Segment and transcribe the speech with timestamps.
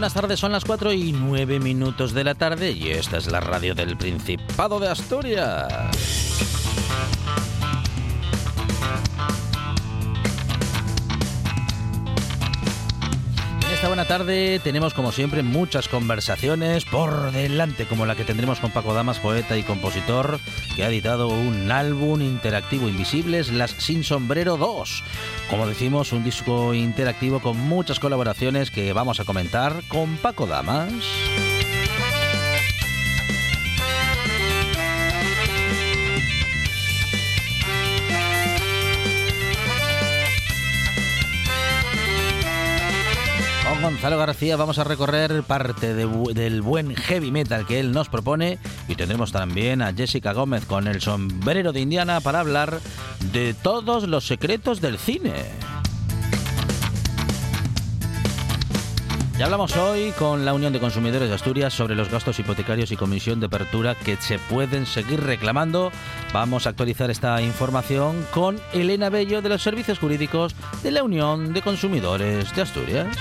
[0.00, 0.40] Buenas tardes.
[0.40, 3.98] Son las 4 y 9 minutos de la tarde y esta es la radio del
[3.98, 6.19] Principado de Asturias.
[14.00, 18.94] Buena tarde tenemos como siempre muchas conversaciones por delante, como la que tendremos con Paco
[18.94, 20.40] Damas, poeta y compositor,
[20.74, 25.04] que ha editado un álbum interactivo Invisibles, Las Sin Sombrero 2.
[25.50, 30.94] Como decimos, un disco interactivo con muchas colaboraciones que vamos a comentar con Paco Damas.
[43.90, 48.94] Gonzalo García vamos a recorrer parte del buen heavy metal que él nos propone y
[48.94, 52.78] tendremos también a Jessica Gómez con el sombrero de Indiana para hablar
[53.32, 55.32] de todos los secretos del cine.
[59.38, 62.96] Ya hablamos hoy con la Unión de Consumidores de Asturias sobre los gastos hipotecarios y
[62.96, 65.90] comisión de apertura que se pueden seguir reclamando.
[66.32, 71.52] Vamos a actualizar esta información con Elena Bello de los Servicios Jurídicos de la Unión
[71.52, 73.18] de Consumidores de Asturias.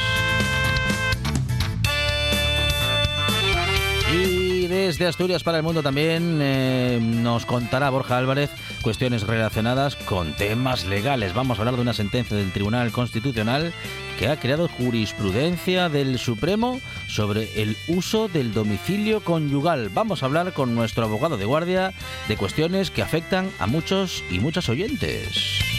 [4.69, 8.51] Desde Asturias para el mundo también eh, nos contará Borja Álvarez
[8.83, 11.33] cuestiones relacionadas con temas legales.
[11.33, 13.73] Vamos a hablar de una sentencia del Tribunal Constitucional
[14.19, 19.89] que ha creado jurisprudencia del Supremo sobre el uso del domicilio conyugal.
[19.89, 21.93] Vamos a hablar con nuestro abogado de guardia
[22.27, 25.78] de cuestiones que afectan a muchos y muchas oyentes.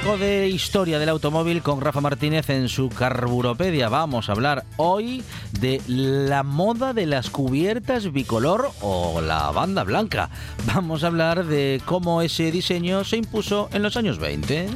[0.00, 3.88] Poco de historia del automóvil con Rafa Martínez en su Carburopedia.
[3.88, 5.22] Vamos a hablar hoy
[5.60, 10.30] de la moda de las cubiertas bicolor o la banda blanca.
[10.74, 14.66] Vamos a hablar de cómo ese diseño se impuso en los años 20.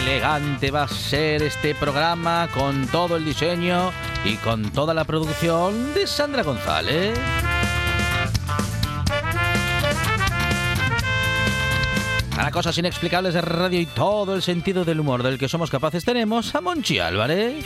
[0.00, 3.92] elegante va a ser este programa con todo el diseño
[4.24, 7.16] y con toda la producción de Sandra González.
[12.42, 16.04] Para cosas inexplicables de radio y todo el sentido del humor del que somos capaces
[16.04, 17.64] tenemos a Monchi Álvarez.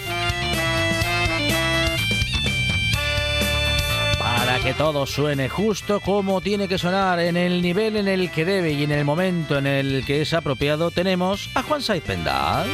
[4.19, 8.45] Para que todo suene justo como tiene que sonar, en el nivel en el que
[8.45, 12.67] debe y en el momento en el que es apropiado, tenemos a Juan Saiz Pendas.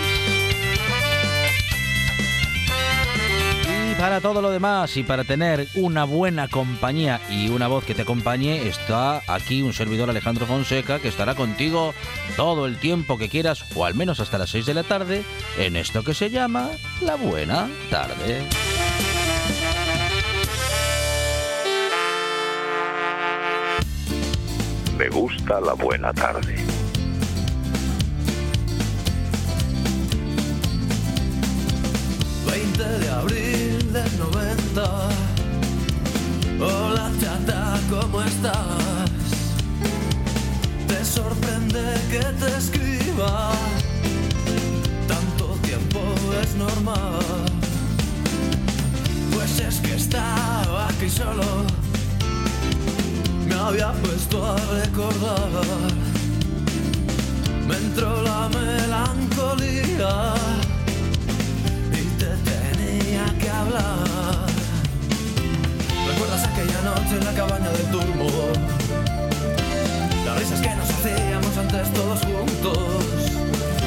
[4.02, 8.02] Para todo lo demás y para tener una buena compañía y una voz que te
[8.02, 11.94] acompañe, está aquí un servidor Alejandro Fonseca que estará contigo
[12.34, 15.22] todo el tiempo que quieras o al menos hasta las 6 de la tarde
[15.56, 16.68] en esto que se llama
[17.00, 18.42] La Buena Tarde.
[24.98, 26.56] Me gusta la buena tarde.
[34.18, 35.08] 90.
[36.60, 38.56] Hola chata, ¿cómo estás?
[40.86, 43.52] Te sorprende que te escriba.
[45.08, 46.00] Tanto tiempo
[46.42, 47.18] es normal.
[49.32, 51.44] Pues es que estaba aquí solo.
[53.46, 55.92] Me había puesto a recordar.
[57.66, 60.34] Me entró la melancolía
[63.38, 64.46] que hablar.
[66.08, 68.52] ¿Recuerdas aquella noche en la cabaña del turbo?
[70.24, 72.78] Las risas que nos hacíamos antes todos juntos.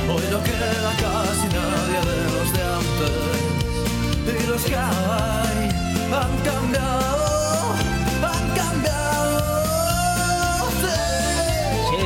[0.09, 4.43] Hoy no queda casi nadie de los de antes.
[4.43, 5.69] Y los que hay
[6.19, 7.34] han cambiado,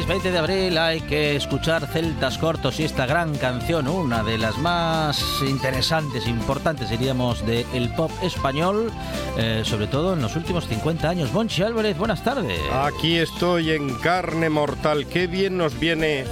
[0.09, 4.39] 20 20 de abril hay que escuchar Celtas Cortos y esta gran canción, una de
[4.39, 8.91] las más interesantes, importantes, diríamos, del pop español,
[9.37, 11.31] eh, sobre todo en los últimos 50 años.
[11.31, 12.59] Monchi Álvarez, buenas tardes.
[12.73, 15.05] Aquí estoy en carne mortal.
[15.05, 16.25] Qué bien nos viene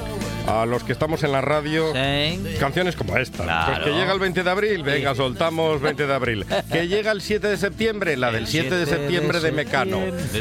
[0.47, 2.39] a los que estamos en la radio Sí.
[2.59, 3.43] canciones como esta.
[3.43, 3.83] Claro.
[3.83, 6.45] Pues que llega el 20 de abril, venga, soltamos 20 de abril.
[6.71, 9.51] Que llega el 7 de septiembre, la del El 7 de 7 de septiembre de
[9.51, 9.99] Mecano.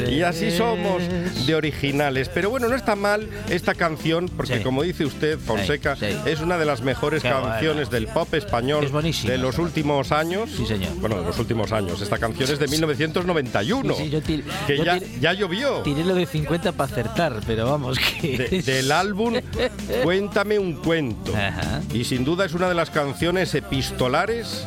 [0.09, 1.01] Y así somos
[1.45, 2.29] de originales.
[2.29, 4.63] Pero bueno, no está mal esta canción, porque Sí.
[4.63, 6.17] como dice usted, Fonseca, Sí, sí.
[6.25, 10.49] es una de las mejores Qué canciones del pop español Es de los últimos años.
[10.55, 10.93] Sí, señor.
[10.95, 12.01] Bueno, de los últimos años.
[12.01, 13.93] Esta canción es de 1991.
[13.95, 15.81] Sí, sí, yo que yo ya, ya llovió.
[15.83, 18.37] Tiré lo de 50 para acertar, pero vamos que...
[18.37, 19.33] De- del álbum
[20.03, 21.35] Cuéntame un cuento.
[21.35, 21.81] Ajá.
[21.93, 24.65] Y sin duda es una de las canciones epistolares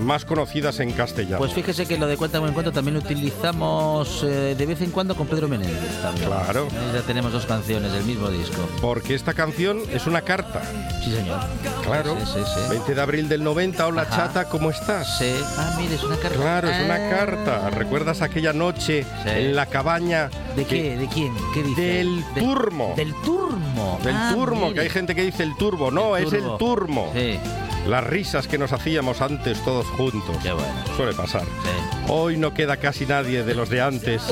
[0.00, 1.38] más conocidas en castellano.
[1.38, 4.90] Pues fíjese que lo de Cuéntame un cuento también lo utilizamos eh, de vez en
[4.90, 6.26] cuando con Pedro Menéndez también.
[6.28, 6.68] Claro.
[6.92, 8.68] Ya tenemos dos canciones del mismo disco.
[8.80, 10.62] Porque esta canción es una carta.
[11.04, 11.40] Sí, señor.
[11.84, 12.16] Claro.
[12.20, 12.60] Sí, sí, sí.
[12.70, 13.86] 20 de abril del 90.
[13.86, 14.16] Hola Ajá.
[14.16, 15.18] chata, ¿cómo estás?
[15.18, 15.32] Sí.
[15.58, 16.36] Ah, mire, es una carta.
[16.38, 17.10] Claro, es una Ah.
[17.10, 17.70] carta.
[17.70, 20.30] ¿Recuerdas aquella noche en la cabaña?
[20.56, 20.96] ¿De que- qué?
[20.98, 21.32] ¿De quién?
[21.54, 21.80] ¿Qué dice?
[21.82, 22.94] Del turmo.
[22.96, 23.98] Del turmo.
[24.04, 24.74] Del Ah, turmo, mire.
[24.74, 25.90] que hay gente que dice el turbo.
[25.90, 27.10] No, El es el turmo.
[27.14, 27.38] Sí,
[27.86, 30.36] Las risas que nos hacíamos antes todos juntos.
[30.42, 30.68] qué bueno.
[30.96, 31.42] Suele pasar.
[31.42, 32.06] Sí.
[32.08, 34.22] Hoy no queda casi nadie de los de antes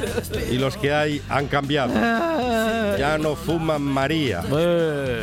[0.50, 1.92] y los que hay han cambiado.
[2.98, 4.42] Ya no fuman María.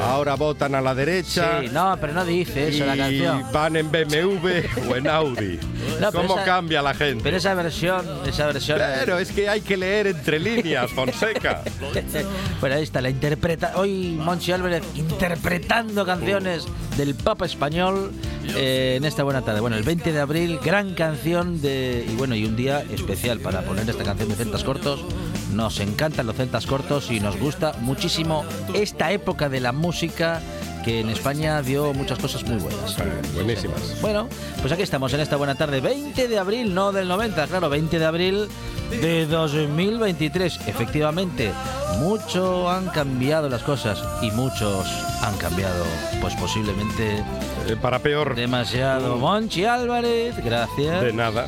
[0.02, 3.46] Ahora votan a la derecha Sí, no, pero no dice eso la y canción.
[3.52, 4.48] van en BMW
[4.90, 5.60] o en Audi.
[6.00, 7.22] No, ¿Cómo esa- cambia la gente?
[7.24, 8.80] Pero esa versión, esa versión.
[9.00, 11.62] Pero es que hay que leer entre líneas, Fonseca.
[12.60, 13.74] bueno, ahí está, la interpreta.
[13.76, 16.66] Hoy Monchi Álvarez interpretando canciones
[16.98, 17.73] del pop español
[18.56, 19.60] eh, en esta buena tarde.
[19.60, 22.06] Bueno, el 20 de abril, gran canción de.
[22.08, 25.04] Y bueno, y un día especial para poner esta canción de Celtas Cortos.
[25.54, 28.44] Nos encantan los Celtas Cortos y nos gusta muchísimo
[28.74, 30.42] esta época de la música
[30.84, 32.98] que en España dio muchas cosas muy buenas.
[33.34, 34.00] Buenísimas.
[34.02, 34.28] Bueno,
[34.62, 38.00] pues aquí estamos en esta buena tarde, 20 de abril, no del 90, claro, 20
[38.00, 38.48] de abril
[38.90, 40.68] de 2023.
[40.68, 41.52] Efectivamente,
[42.00, 44.86] mucho han cambiado las cosas y muchos
[45.22, 45.86] han cambiado,
[46.22, 47.24] pues posiblemente
[47.68, 49.18] Eh, para peor, demasiado.
[49.18, 51.02] Monchi Álvarez, gracias.
[51.02, 51.48] de nada.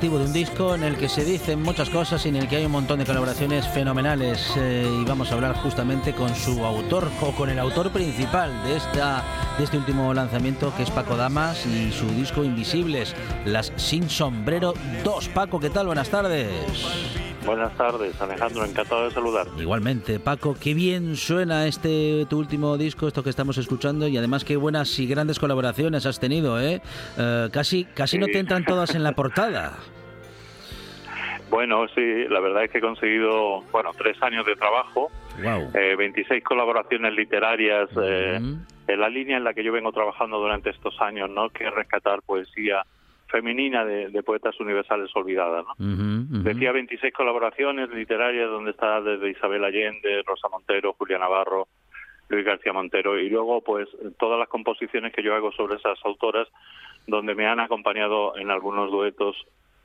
[0.00, 2.64] De un disco en el que se dicen muchas cosas y en el que hay
[2.64, 4.54] un montón de colaboraciones fenomenales.
[4.56, 8.76] eh, y vamos a hablar justamente con su autor o con el autor principal de,
[8.76, 9.22] esta,
[9.58, 13.14] de este último lanzamiento, que es Paco Damas y su disco Invisibles,
[13.44, 14.72] Las Sin Sombrero
[15.04, 15.28] 2.
[15.28, 15.86] Paco, ¿qué tal?
[15.86, 17.19] Buenas tardes.
[17.44, 19.46] Buenas tardes, Alejandro, encantado de saludar.
[19.58, 24.44] Igualmente, Paco, qué bien suena este tu último disco, esto que estamos escuchando, y además
[24.44, 26.82] qué buenas y grandes colaboraciones has tenido, ¿eh?
[27.18, 29.78] Eh, casi casi no te entran todas en la portada.
[31.50, 35.10] Bueno, sí, la verdad es que he conseguido, bueno, tres años de trabajo,
[35.42, 35.72] Wow.
[35.74, 38.36] eh, 26 colaboraciones literarias, eh,
[38.86, 41.48] en la línea en la que yo vengo trabajando durante estos años, ¿no?
[41.50, 42.84] Que es rescatar poesía
[43.30, 46.42] femenina de, de poetas universales olvidadas, ¿no?
[46.42, 51.68] Decía 26 colaboraciones literarias donde está desde Isabel Allende, Rosa Montero, Julia Navarro,
[52.28, 56.48] Luis García Montero y luego pues todas las composiciones que yo hago sobre esas autoras
[57.06, 59.36] donde me han acompañado en algunos duetos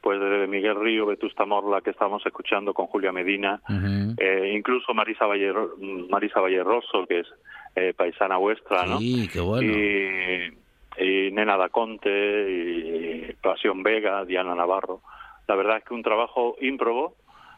[0.02, 3.60] pues desde Miguel Río, Vetusta Morla que estamos escuchando con Julia Medina,
[4.20, 5.52] eh, incluso Marisa Valle,
[6.12, 7.28] Marisa Valle Rosso, que es
[7.76, 9.00] eh, paisana vuestra, ¿no?
[9.00, 9.68] Sí, qué bueno.
[9.68, 10.54] Y,
[10.98, 12.10] y Nena da Conte,
[12.50, 15.02] y Pasión Vega, Diana Navarro.
[15.48, 17.16] La verdad es que un trabajo ímprobo,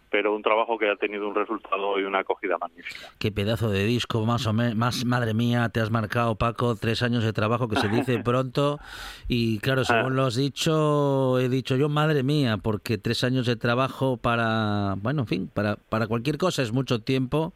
[0.10, 3.12] pero un trabajo que ha tenido un resultado y una acogida magnífica.
[3.20, 7.04] Qué pedazo de disco, más o menos, más, madre mía, te has marcado, Paco, tres
[7.04, 8.80] años de trabajo que se dice pronto.
[9.28, 13.56] Y claro, según lo has dicho, he dicho yo, madre mía, porque tres años de
[13.56, 17.54] trabajo para, bueno, en fin, para, para cualquier cosa es mucho tiempo,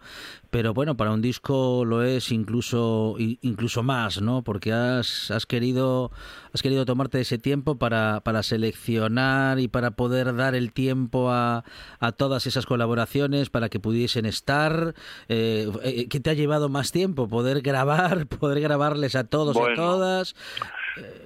[0.52, 4.44] pero bueno, para un disco lo es incluso, incluso más, ¿no?
[4.44, 6.12] Porque has, has querido,
[6.54, 11.64] has querido tomarte ese tiempo para, para seleccionar y para poder dar el tiempo a,
[12.00, 14.94] a todas esas colaboraciones para que pudiesen estar.
[15.30, 17.30] Eh, eh, ¿Qué te ha llevado más tiempo?
[17.30, 20.36] Poder grabar, poder grabarles a todos y a todas.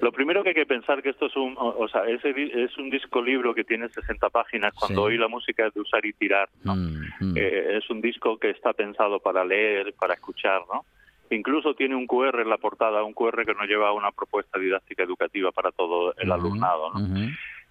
[0.01, 2.89] Lo primero que hay que pensar que esto es un, o, sea, di- es un
[2.89, 4.73] disco libro que tiene 60 páginas.
[4.73, 5.07] Cuando Sí.
[5.07, 6.75] hoy la música es de usar y tirar, ¿no?
[6.75, 10.85] Mm, Eh, es un disco que está pensado para leer, para escuchar, ¿no?
[11.31, 14.59] Incluso tiene un QR en la portada, un QR que nos lleva a una propuesta
[14.59, 16.99] didáctica educativa para todo el alumnado, ¿no?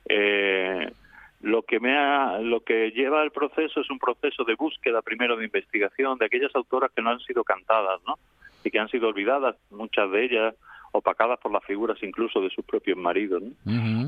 [0.07, 0.91] Eh,
[1.43, 5.37] lo que me ha, lo que lleva el proceso es un proceso de búsqueda primero
[5.37, 8.15] de investigación de aquellas autoras que no han sido cantadas, ¿no?
[8.65, 10.55] Y que han sido olvidadas, muchas de ellas
[10.95, 13.43] opacadas por las figuras incluso de sus propios maridos.
[13.43, 13.51] ¿no?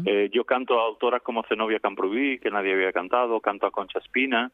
[0.07, 3.99] Eh, yo canto a autoras como Zenobia Camprubí, que nadie había cantado, canto a Concha
[3.99, 4.51] Espina,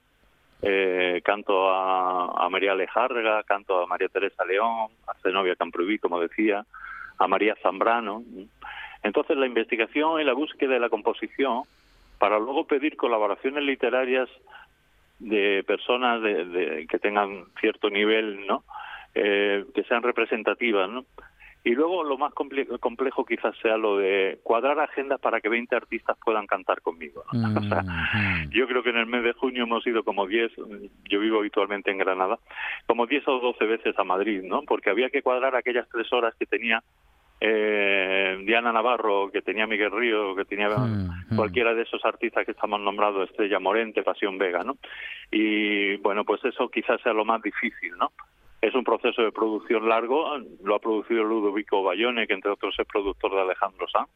[0.63, 6.21] eh, canto a, a María Lejarga, canto a María Teresa León, a Zenobia Camprubí, como
[6.21, 6.65] decía,
[7.19, 8.23] a María Zambrano.
[9.03, 11.63] Entonces la investigación y la búsqueda de la composición
[12.19, 14.29] para luego pedir colaboraciones literarias
[15.19, 18.65] de personas de, de- que tengan cierto nivel, ¿no?
[19.15, 21.05] Eh, que sean representativas, ¿no?
[21.65, 25.77] Y luego lo más comple- complejo quizás sea lo de cuadrar agendas para que 20
[25.77, 27.23] artistas puedan cantar conmigo.
[27.33, 27.49] ¿no?
[27.61, 27.83] O sea,
[28.51, 30.51] yo creo que en el mes de junio hemos ido como 10,
[31.09, 32.39] yo vivo habitualmente en Granada,
[32.87, 34.63] como 10 o 12 veces a Madrid, ¿no?
[34.63, 36.83] Porque había que cuadrar aquellas tres horas que tenía
[37.45, 40.69] eh, Diana Navarro, que tenía Miguel Río, que tenía
[41.37, 44.77] cualquiera de esos artistas que estamos nombrados, Estrella Morente, Pasión Vega, ¿no?
[45.31, 48.13] Y bueno, pues eso quizás sea lo más difícil, ¿no?
[48.63, 52.87] Es un proceso de producción largo, lo ha producido Ludovico Bayone, que entre otros es
[52.87, 54.09] productor de Alejandro Sanz,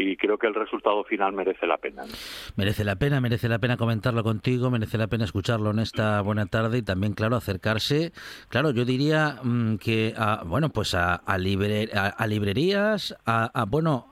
[0.00, 2.04] y creo que el resultado final merece la pena.
[2.04, 2.12] ¿no?
[2.56, 6.46] Merece la pena, merece la pena comentarlo contigo, merece la pena escucharlo en esta buena
[6.46, 8.12] tarde y también, claro, acercarse,
[8.48, 13.46] claro, yo diría mm, que, a, bueno, pues a, a, libre- a- a librerías, a,
[13.60, 14.06] a, bueno,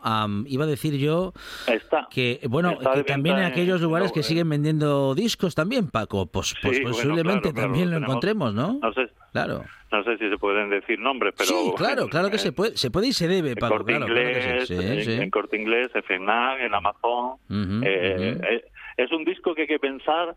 [0.47, 1.33] iba a decir yo
[1.67, 2.09] Está.
[2.11, 4.25] que, bueno, Está que también en aquellos lugares que eh.
[4.25, 8.55] siguen vendiendo discos también, Paco, pues, pues Sí, bueno, posiblemente claro, también lo tenemos- encontremos,
[8.55, 8.79] ¿no?
[8.83, 9.65] No sé, Claro.
[9.93, 11.49] No sé si se pueden decir nombres, pero...
[11.49, 13.93] sí, claro, claro que eh, se puede, se puede y se debe, en Paco, Corte
[13.93, 17.39] claro, claro que Inglés, sí, sí, en, Corte Inglés, en FNAC, en Amazon.
[17.85, 18.65] Eh, eh,
[18.97, 20.35] es un disco que hay que pensar,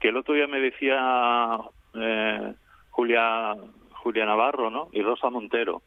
[0.00, 1.58] que el otro día me decía
[1.94, 2.54] eh,
[2.90, 3.54] Julia,
[3.92, 4.88] Julia Navarro, ¿no?
[4.92, 5.82] Y Rosa Montero.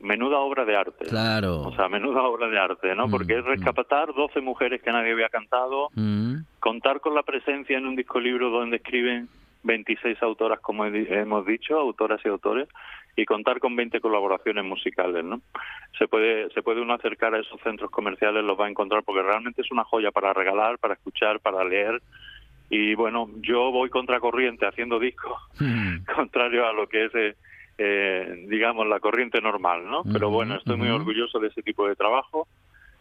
[0.00, 1.06] Menuda obra de arte.
[1.06, 1.62] Claro.
[1.62, 3.08] O sea, menuda obra de arte, ¿no?
[3.08, 6.36] Porque es rescatar 12 mujeres que nadie había cantado, Mm.
[6.60, 9.28] contar con la presencia en un disco libro donde escriben
[9.62, 12.68] 26 autoras, como hemos dicho, autoras y autores,
[13.16, 15.40] y contar con 20 colaboraciones musicales, ¿no?
[15.98, 19.22] Se puede, se puede uno acercar a esos centros comerciales, los va a encontrar, porque
[19.22, 22.00] realmente es una joya para regalar, para escuchar, para leer.
[22.70, 25.36] Y bueno, yo voy contracorriente haciendo discos,
[26.14, 27.36] contrario a lo que es, eh,
[27.78, 30.02] eh, digamos, la corriente normal, ¿no?
[30.12, 32.46] Pero bueno, estoy muy orgulloso de ese tipo de trabajo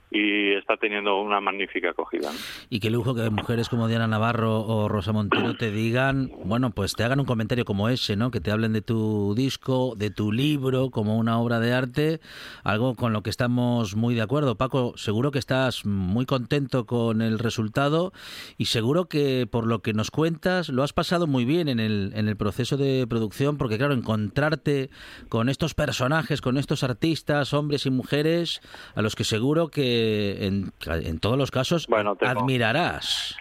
[0.09, 2.31] y está teniendo una magnífica acogida.
[2.69, 6.93] Y qué lujo que mujeres como Diana Navarro o Rosa Montero te digan, bueno, pues
[6.93, 8.31] te hagan un comentario como ese, ¿no?
[8.31, 12.19] Que te hablen de tu disco, de tu libro, como una obra de arte,
[12.63, 14.55] algo con lo que estamos muy de acuerdo.
[14.55, 18.13] Paco, seguro que estás muy contento con el resultado
[18.57, 22.11] y seguro que por lo que nos cuentas lo has pasado muy bien en el,
[22.15, 24.89] en el proceso de producción, porque claro, encontrarte
[25.27, 28.61] con estos personajes, con estos artistas, hombres y mujeres,
[28.95, 29.96] a los que seguro que
[30.47, 33.37] en, en todos los casos Bueno, tengo- admirarás.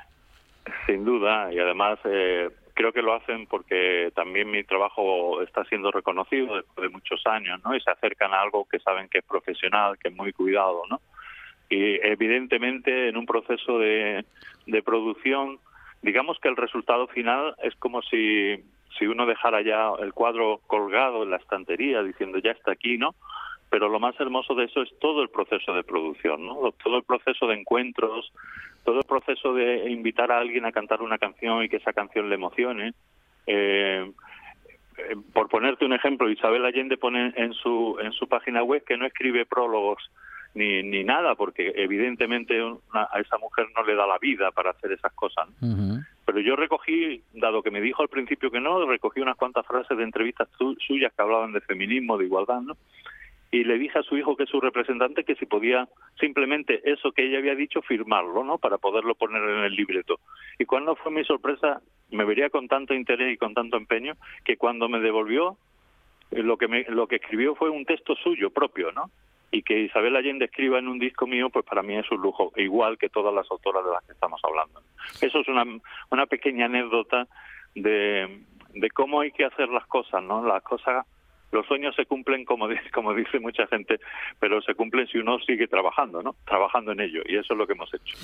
[0.86, 5.90] Sin duda, y además eh, creo que lo hacen porque también mi trabajo está siendo
[5.92, 7.74] reconocido después de muchos años, ¿no?
[7.76, 11.00] Y se acercan a algo que saben que es profesional, que es muy cuidado, ¿no?
[11.68, 14.24] Y evidentemente en un proceso de,
[14.66, 15.58] de producción,
[16.02, 18.56] digamos que el resultado final es como si,
[18.98, 23.14] si uno dejara ya el cuadro colgado en la estantería diciendo ya está aquí, ¿no?
[23.70, 26.72] Pero lo más hermoso de eso es todo el proceso de producción, ¿no?
[26.82, 28.32] Todo el proceso de encuentros,
[28.84, 32.28] todo el proceso de invitar a alguien a cantar una canción y que esa canción
[32.28, 32.94] le emocione.
[33.46, 34.10] Eh,
[34.98, 38.96] eh, por ponerte un ejemplo, Isabel Allende pone en su en su página web que
[38.96, 40.10] no escribe prólogos
[40.54, 42.58] ni, ni nada, porque evidentemente
[42.92, 45.48] a esa mujer no le da la vida para hacer esas cosas.
[46.24, 49.96] Pero yo recogí, dado que me dijo al principio que no, recogí unas cuantas frases
[49.98, 50.48] de entrevistas
[50.86, 52.76] suyas que hablaban de feminismo, de igualdad, ¿no?
[53.50, 55.88] Y le dije a su hijo que es su representante que si podía
[56.18, 58.58] simplemente eso que ella había dicho firmarlo, ¿no?
[58.58, 60.18] Para poderlo poner en el libreto.
[60.58, 64.56] Y cuando fue mi sorpresa, me vería con tanto interés y con tanto empeño que
[64.56, 65.56] cuando me devolvió
[66.32, 69.10] eh, lo que me, lo que escribió fue un texto suyo propio, ¿no?
[69.52, 72.52] Y que Isabel Allende escriba en un disco mío, pues para mí es un lujo,
[72.56, 74.82] igual que todas las autoras de las que estamos hablando.
[75.20, 75.64] Eso es una,
[76.10, 77.28] una pequeña anécdota
[77.76, 78.40] de,
[78.74, 80.44] de cómo hay que hacer las cosas, ¿no?
[80.44, 81.06] Las cosas
[81.52, 82.44] los sueños se cumplen
[82.92, 83.98] como dice, mucha gente,
[84.40, 86.36] pero se cumplen si uno sigue trabajando, ¿no?
[86.44, 88.16] Trabajando en ello y eso es lo que hemos hecho.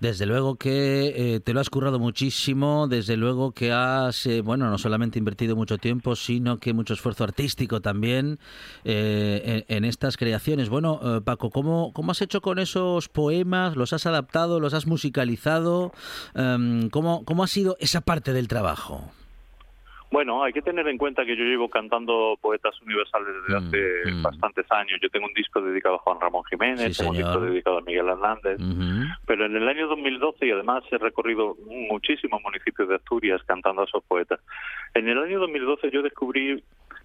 [0.00, 4.70] Desde luego que eh, te lo has currado muchísimo, desde luego que has, eh, bueno,
[4.70, 8.38] no solamente invertido mucho tiempo, sino que mucho esfuerzo artístico también
[8.84, 10.68] eh, en, estas creaciones.
[10.68, 13.76] Bueno, Paco, ¿cómo, ¿cómo has hecho con esos poemas?
[13.76, 14.60] ¿Los has adaptado?
[14.60, 15.92] ¿Los has musicalizado?
[16.34, 19.10] Em, ¿cómo, ¿Cómo ha sido esa parte del trabajo?
[20.18, 24.10] Bueno, hay que tener en cuenta que yo llevo cantando poetas universales desde mm, hace
[24.10, 24.22] mm.
[24.24, 24.98] bastantes años.
[25.00, 28.08] Yo tengo un disco dedicado a Juan Ramón Jiménez, tengo un disco dedicado a Miguel
[28.08, 28.58] Hernández,
[29.28, 31.54] pero en el año 2012 y además he recorrido
[31.88, 34.40] muchísimos municipios de Asturias cantando a esos poetas.
[34.94, 36.64] En el año 2012 yo descubrí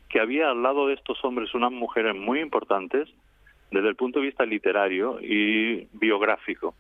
[0.10, 3.08] que había al lado de estos hombres unas mujeres muy importantes
[3.70, 6.74] desde el punto de vista literario y biográfico.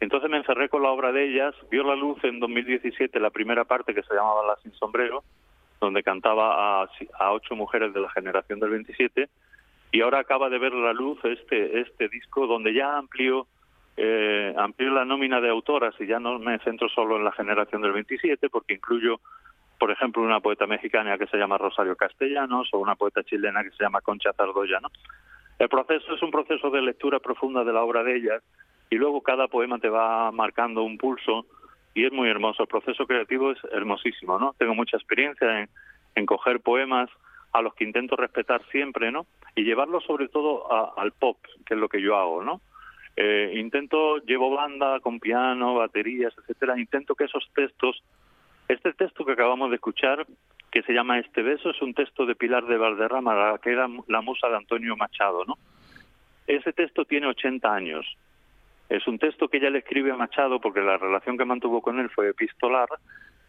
[0.00, 3.64] Entonces me encerré con la obra de ellas, vio la luz en 2017 la primera
[3.64, 5.22] parte que se llamaba La sin sombrero,
[5.80, 9.28] donde cantaba a, a ocho mujeres de la generación del 27
[9.92, 13.46] y ahora acaba de ver la luz este este disco donde ya amplió
[13.96, 17.92] eh, la nómina de autoras y ya no me centro solo en la generación del
[17.92, 19.20] 27 porque incluyo
[19.78, 23.70] por ejemplo una poeta mexicana que se llama Rosario Castellanos o una poeta chilena que
[23.70, 24.88] se llama Concha Zardoya ¿no?
[25.60, 28.42] el proceso es un proceso de lectura profunda de la obra de ellas
[28.90, 31.46] y luego cada poema te va marcando un pulso
[31.94, 32.64] y es muy hermoso.
[32.64, 34.54] El proceso creativo es hermosísimo, ¿no?
[34.58, 35.68] Tengo mucha experiencia en,
[36.14, 37.08] en coger poemas
[37.52, 39.26] a los que intento respetar siempre, ¿no?
[39.54, 42.60] Y llevarlos sobre todo al pop, que es lo que yo hago, ¿no?
[43.16, 48.02] Eh, intento, llevo banda con piano, baterías, etcétera, intento que esos textos,
[48.66, 50.26] este texto que acabamos de escuchar,
[50.72, 54.20] que se llama Este beso, es un texto de Pilar de Valderrama, que era la
[54.20, 55.56] musa de Antonio Machado, ¿no?
[56.48, 58.04] Ese texto tiene 80 años
[58.88, 61.98] es un texto que ella le escribe a Machado porque la relación que mantuvo con
[61.98, 62.88] él fue epistolar,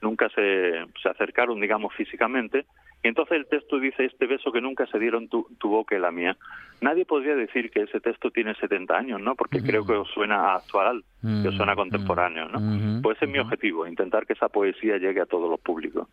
[0.02, 2.66] nunca se, se acercaron, digamos, físicamente,
[3.06, 6.00] y entonces el texto dice este beso que nunca se dieron tu, tu boca y
[6.00, 6.36] la mía.
[6.82, 9.36] Nadie podría decir que ese texto tiene 70 años, ¿no?
[9.36, 13.02] Porque creo que os suena actual, que os suena contemporáneo, ¿no?
[13.04, 16.08] Pues ese es mi objetivo, intentar que esa poesía llegue a todos los públicos.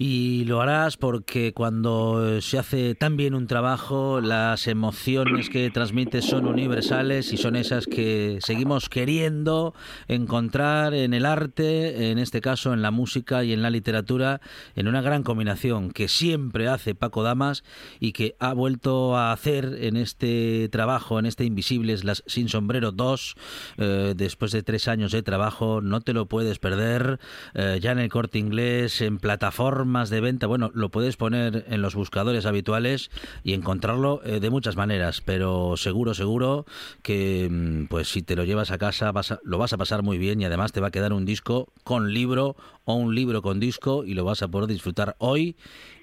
[0.00, 6.24] Y lo harás porque cuando se hace tan bien un trabajo, las emociones que transmites
[6.24, 9.74] son universales y son esas que seguimos queriendo
[10.06, 14.40] encontrar en el arte, en este caso en la música y en la literatura,
[14.76, 17.64] en una gran combinación que siempre hace Paco Damas
[18.00, 22.92] y que ha vuelto a hacer en este trabajo, en este Invisibles, las Sin Sombrero
[22.92, 23.36] 2,
[23.78, 25.80] eh, después de tres años de trabajo.
[25.80, 27.20] No te lo puedes perder,
[27.54, 31.64] eh, ya en el corte inglés, en plataforma más de venta, bueno, lo puedes poner
[31.68, 33.10] en los buscadores habituales
[33.42, 36.66] y encontrarlo eh, de muchas maneras, pero seguro, seguro
[37.02, 40.18] que mm, pues si te lo llevas a casa vas lo vas a pasar muy
[40.18, 42.56] bien y además te va a quedar un disco con libro
[42.88, 45.56] o un libro con disco y lo vas a poder disfrutar hoy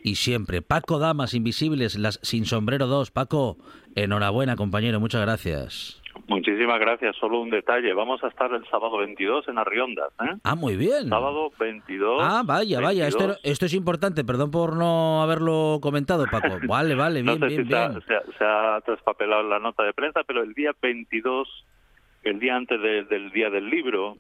[0.03, 0.61] y siempre.
[0.61, 3.09] Paco Damas Invisibles, las Sin Sombrero 2.
[3.09, 3.57] Paco,
[3.95, 5.99] enhorabuena compañero, muchas gracias.
[6.27, 7.15] Muchísimas gracias.
[7.15, 7.91] Solo un detalle.
[7.93, 10.09] Vamos a estar el sábado 22 en Arriondas.
[10.21, 10.37] ¿eh?
[10.43, 11.09] Ah, muy bien.
[11.09, 12.21] Sábado 22.
[12.23, 13.07] Ah, vaya, vaya.
[13.07, 14.23] Esto, esto es importante.
[14.23, 16.49] Perdón por no haberlo comentado, Paco.
[16.67, 18.01] Vale, vale, bien, no sé bien, si bien.
[18.07, 21.47] Se, ha, se, ha, traspapelado la nota de prensa, pero el día 22,
[22.23, 24.17] el día antes de, del día del libro,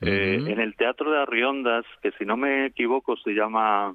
[0.00, 0.08] uh -huh.
[0.08, 3.94] eh, en el Teatro de Arriondas, que si no me equivoco se llama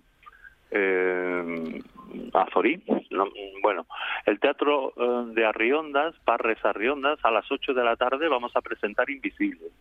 [0.72, 1.82] eh,
[2.34, 2.82] Azorí.
[3.62, 3.86] bueno,
[4.26, 8.62] el Teatro eh, de Arriondas, Parres Arriondas, a las 8 de la tarde vamos a
[8.62, 9.72] presentar Invisibles.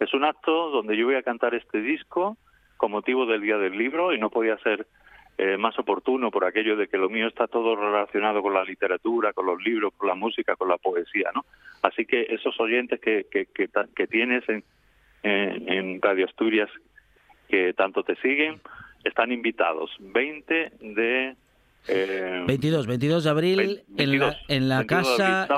[0.00, 2.36] Es un acto donde yo voy a cantar este disco
[2.76, 4.86] con motivo del Día del Libro y no podía ser
[5.38, 9.32] eh, más oportuno por aquello de que lo mío está todo relacionado con la literatura,
[9.32, 11.44] con los libros, con la música, con la poesía, ¿no?
[11.82, 14.62] Así que esos oyentes que, que, que, tienes en,
[15.22, 16.70] en, Radio Asturias
[17.48, 18.60] que tanto te siguen
[19.04, 19.90] están invitados.
[20.00, 21.36] 20 de
[21.86, 25.48] 22, 22 de abril en la, en la casa.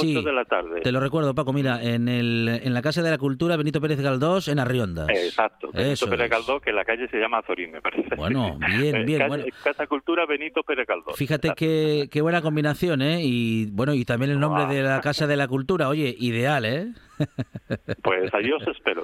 [0.00, 0.80] sí, de la tarde.
[0.80, 1.52] Te lo recuerdo, Paco.
[1.52, 5.08] Mira, en, el, en la Casa de la Cultura Benito Pérez Galdós, en Arriondas.
[5.10, 5.70] exacto.
[5.72, 8.14] Benito Pérez Galdós, que la calle se llama Azorín, me parece.
[8.16, 9.18] Bueno, bien, bien.
[9.18, 9.44] Casa, bueno.
[9.62, 11.16] Casa Cultura Benito Pérez Galdós.
[11.16, 13.20] Fíjate qué, qué buena combinación, ¿eh?
[13.22, 15.88] Y bueno, y también el nombre de la Casa de la Cultura.
[15.88, 16.92] Oye, ideal, ¿eh?
[18.02, 19.02] Pues allí os espero.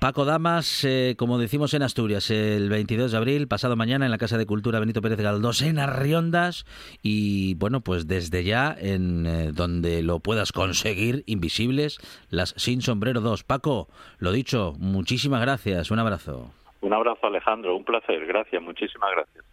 [0.00, 4.18] Paco Damas, eh, como decimos en Asturias, el 22 de abril, pasado mañana, en la
[4.18, 6.64] Casa de Cultura Benito Pérez Galdós, en Arriondas.
[7.02, 11.98] Y bueno, pues desde ya, en eh, donde lo puedas conseguir, Invisibles,
[12.30, 13.44] las Sin Sombrero 2.
[13.44, 15.90] Paco, lo dicho, muchísimas gracias.
[15.90, 16.52] Un abrazo.
[16.80, 17.76] Un abrazo, Alejandro.
[17.76, 18.26] Un placer.
[18.26, 18.62] Gracias.
[18.62, 19.44] Muchísimas gracias.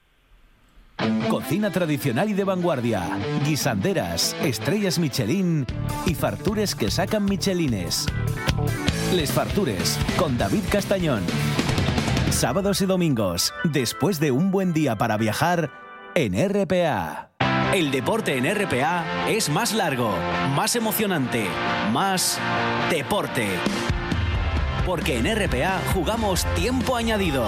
[1.29, 3.07] Cocina tradicional y de vanguardia,
[3.45, 5.65] guisanderas, estrellas Michelin
[6.05, 8.07] y fartures que sacan Michelines.
[9.13, 11.23] Les Fartures con David Castañón.
[12.29, 15.71] Sábados y domingos, después de un buen día para viajar
[16.15, 17.29] en RPA.
[17.73, 20.11] El deporte en RPA es más largo,
[20.55, 21.45] más emocionante,
[21.91, 22.39] más
[22.89, 23.47] deporte.
[24.85, 27.45] Porque en RPA jugamos tiempo añadido.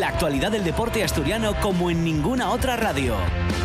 [0.00, 3.16] La actualidad del deporte asturiano como en ninguna otra radio.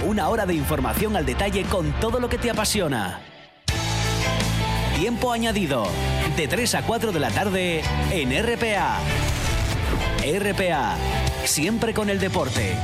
[0.06, 3.22] Una hora de información al detalle con todo lo que te apasiona.
[4.98, 5.88] Tiempo añadido.
[6.36, 8.98] De 3 a 4 de la tarde en RPA.
[10.26, 10.98] RPA.
[11.46, 12.76] Siempre con el deporte.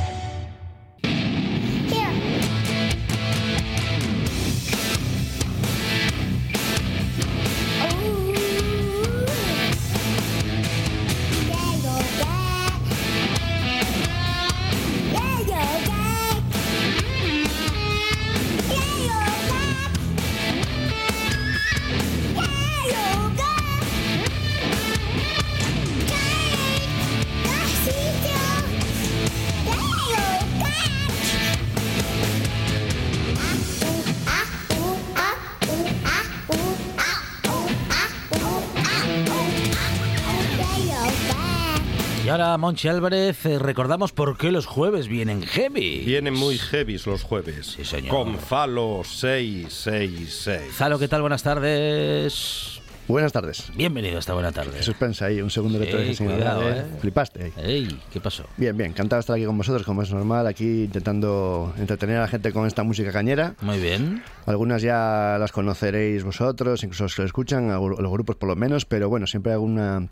[42.71, 46.05] Monchi Álvarez, eh, recordamos por qué los jueves vienen heavy.
[46.05, 47.67] Vienen muy heavy los jueves.
[47.75, 48.15] Sí, señor.
[48.15, 50.73] Con Zalo 666.
[50.73, 51.19] Zalo, ¿qué tal?
[51.19, 52.79] Buenas tardes.
[53.09, 53.69] Buenas tardes.
[53.75, 54.81] Bienvenido esta buena tarde.
[54.83, 56.85] Suspensa ahí, un segundo que te sin cuidado, ¿eh?
[57.01, 57.51] Flipaste.
[57.57, 58.45] Ey, ¿qué pasó?
[58.55, 62.21] Bien, bien, encantado de estar aquí con vosotros, como es normal, aquí intentando entretener a
[62.21, 63.53] la gente con esta música cañera.
[63.59, 64.23] Muy bien.
[64.45, 68.85] Algunas ya las conoceréis vosotros, incluso los que lo escuchan, los grupos por lo menos,
[68.85, 70.07] pero bueno, siempre hay alguna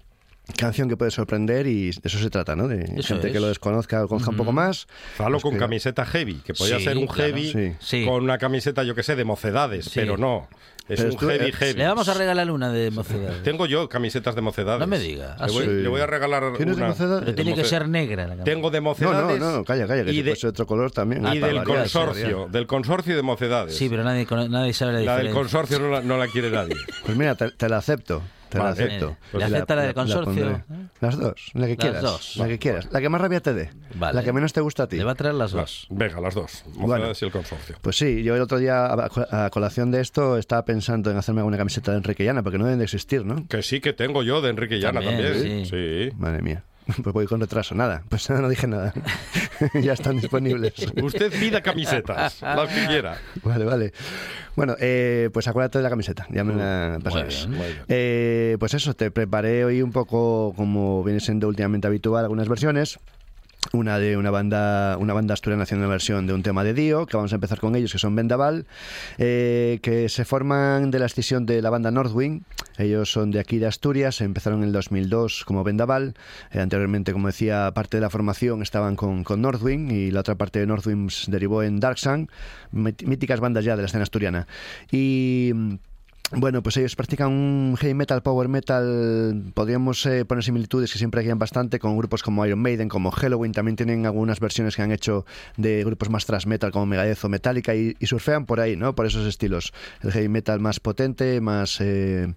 [0.58, 2.68] canción que puede sorprender y de eso se trata, ¿no?
[2.68, 4.88] De gente que lo desconozca, conozca un poco más.
[5.16, 9.16] Falo con camiseta heavy, que podía ser un heavy con una camiseta, yo que sé,
[9.16, 10.48] de mocedades, pero no.
[10.90, 11.78] Es un heavy, eh, heavy.
[11.78, 13.44] Le vamos a regalar una de mocedades.
[13.44, 14.80] Tengo yo camisetas de mocedades.
[14.80, 15.38] No me diga.
[15.46, 16.86] le, voy, le, voy, a regalar ¿Tienes una.
[16.86, 17.24] de mocedades?
[17.26, 19.40] Pero tiene que ser negra la Tengo de mocedades.
[19.40, 21.26] No, no, no, calla, calla, que y si de, fuese otro color también.
[21.28, 23.76] Y del consorcio, del consorcio de mocedades.
[23.76, 25.06] Sí, pero nadie, nadie sabe la diferencia.
[25.06, 26.76] La del consorcio no la, no la quiere nadie.
[27.06, 28.24] Pues mira, te, te la acepto.
[28.50, 29.18] Te la acepto.
[29.34, 30.64] ¿Le acepta la, del consorcio?
[31.02, 32.02] las dos, la que quieras.
[32.02, 32.38] Dos.
[32.38, 32.88] La que quieras.
[32.92, 33.70] La que más rabia te dé.
[34.00, 34.98] La que menos te gusta a ti.
[34.98, 35.88] Le va a traer las dos.
[35.90, 36.64] venga, las dos.
[36.76, 37.78] Bueno, y el consorcio.
[37.82, 41.58] Pues sí, yo el otro día, a, colación de esto, estaba pensando en hacerme alguna
[41.58, 43.48] camiseta de Enrique Llana, porque no deben de existir, ¿no?
[43.48, 45.66] Que sí, que tengo yo de Enrique Llana también.
[45.66, 46.10] sí.
[46.18, 46.64] Madre mía.
[47.04, 48.04] Pues voy con retraso, nada.
[48.10, 48.94] Pues no dije nada.
[49.82, 50.74] ya están disponibles.
[51.02, 53.18] Usted pida camisetas, las que quiera.
[53.44, 53.94] Vale, vale.
[54.56, 57.48] Bueno, eh, pues acuérdate de la camiseta, ya me la pasas.
[57.88, 63.00] Eh, pues eso, te preparé hoy un poco, como viene siendo últimamente habitual, algunas versiones
[63.74, 67.06] una de una banda una banda asturiana haciendo una versión de un tema de Dio
[67.06, 68.66] que vamos a empezar con ellos que son Vendaval
[69.18, 72.44] eh, que se forman de la escisión de la banda Northwind
[72.80, 76.16] ellos son de aquí de Asturias empezaron en el 2002 como Vendaval.
[76.52, 80.36] Eh, anteriormente como decía parte de la formación estaban con, con Northwind y la otra
[80.36, 82.30] parte de Northwind derivó en Dark Sun
[82.72, 84.48] míticas bandas ya de la escena asturiana.
[84.92, 85.52] Y
[86.32, 89.52] bueno, pues ellos practican un heavy metal, power metal.
[89.54, 93.52] Podríamos eh, poner similitudes que siempre hay bastante con grupos como Iron Maiden, como Halloween.
[93.52, 95.26] También tienen algunas versiones que han hecho
[95.58, 98.94] de grupos más thrash metal como Megadeth o Metallica y, surfean por ahí, ¿no?
[98.94, 99.74] Por esos estilos.
[100.02, 101.82] El heavy metal más potente, más.
[101.82, 102.34] Eh,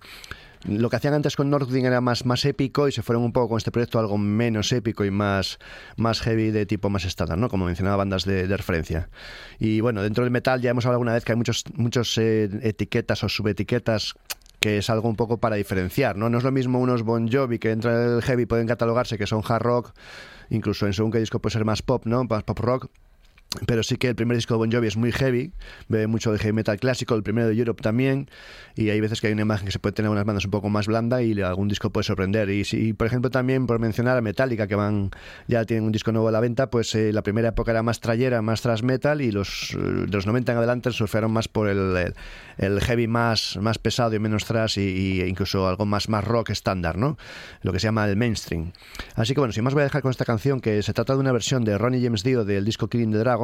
[0.64, 3.51] lo que hacían antes con Northwind era más, más épico y se fueron un poco
[3.51, 5.59] con este proyecto algo menos épico y más,
[5.96, 7.48] más heavy de tipo más estándar, ¿no?
[7.48, 9.09] Como mencionaba, bandas de, referencia.
[9.59, 12.48] Y bueno, dentro del metal ya hemos hablado alguna vez que hay muchos, muchos eh,
[12.62, 14.14] etiquetas o subetiquetas
[14.61, 16.31] que es algo un poco para diferenciar, ¿no?
[16.31, 19.27] No es lo mismo unos Bon Jovi que entra en el heavy pueden catalogarse que
[19.27, 19.92] son hard rock,
[20.51, 22.22] incluso en según qué disco puede ser más pop, ¿no?
[22.25, 22.88] Más pop rock
[23.66, 25.52] pero sí que el primer disco de Bon Jovi es muy heavy,
[25.88, 28.28] bebe mucho de heavy metal clásico, el primero de Europe también,
[28.74, 30.70] y hay veces que hay una imagen que se puede tener unas bandas un poco
[30.70, 32.48] más blanda y algún disco puede sorprender.
[32.50, 35.10] Y, si, por ejemplo, también por mencionar a Metallica, que van
[35.48, 38.00] ya tienen un disco nuevo a la venta, pues eh, la primera época era más
[38.00, 42.14] trayera, más thrash metal, y los, de los 90 en adelante surfearon más por el,
[42.58, 46.96] el, heavy más, más pesado y menos thrash, y, incluso algo más, más rock estándar,
[46.96, 47.18] ¿no?
[47.62, 48.72] Lo que se llama el mainstream.
[49.14, 51.20] Así que bueno, sin más voy a dejar con esta canción, que se trata de
[51.20, 53.41] una versión de Ronnie James Dio del disco Killing the Dragon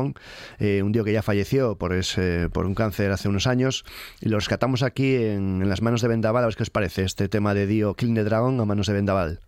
[0.58, 3.84] eh, un tío que ya falleció por, ese, por un cáncer hace unos años,
[4.20, 7.28] y lo rescatamos aquí en, las manos de Vendaval, a ver qué os parece este
[7.28, 9.40] tema de Dio the Dragon a manos de Vendaval.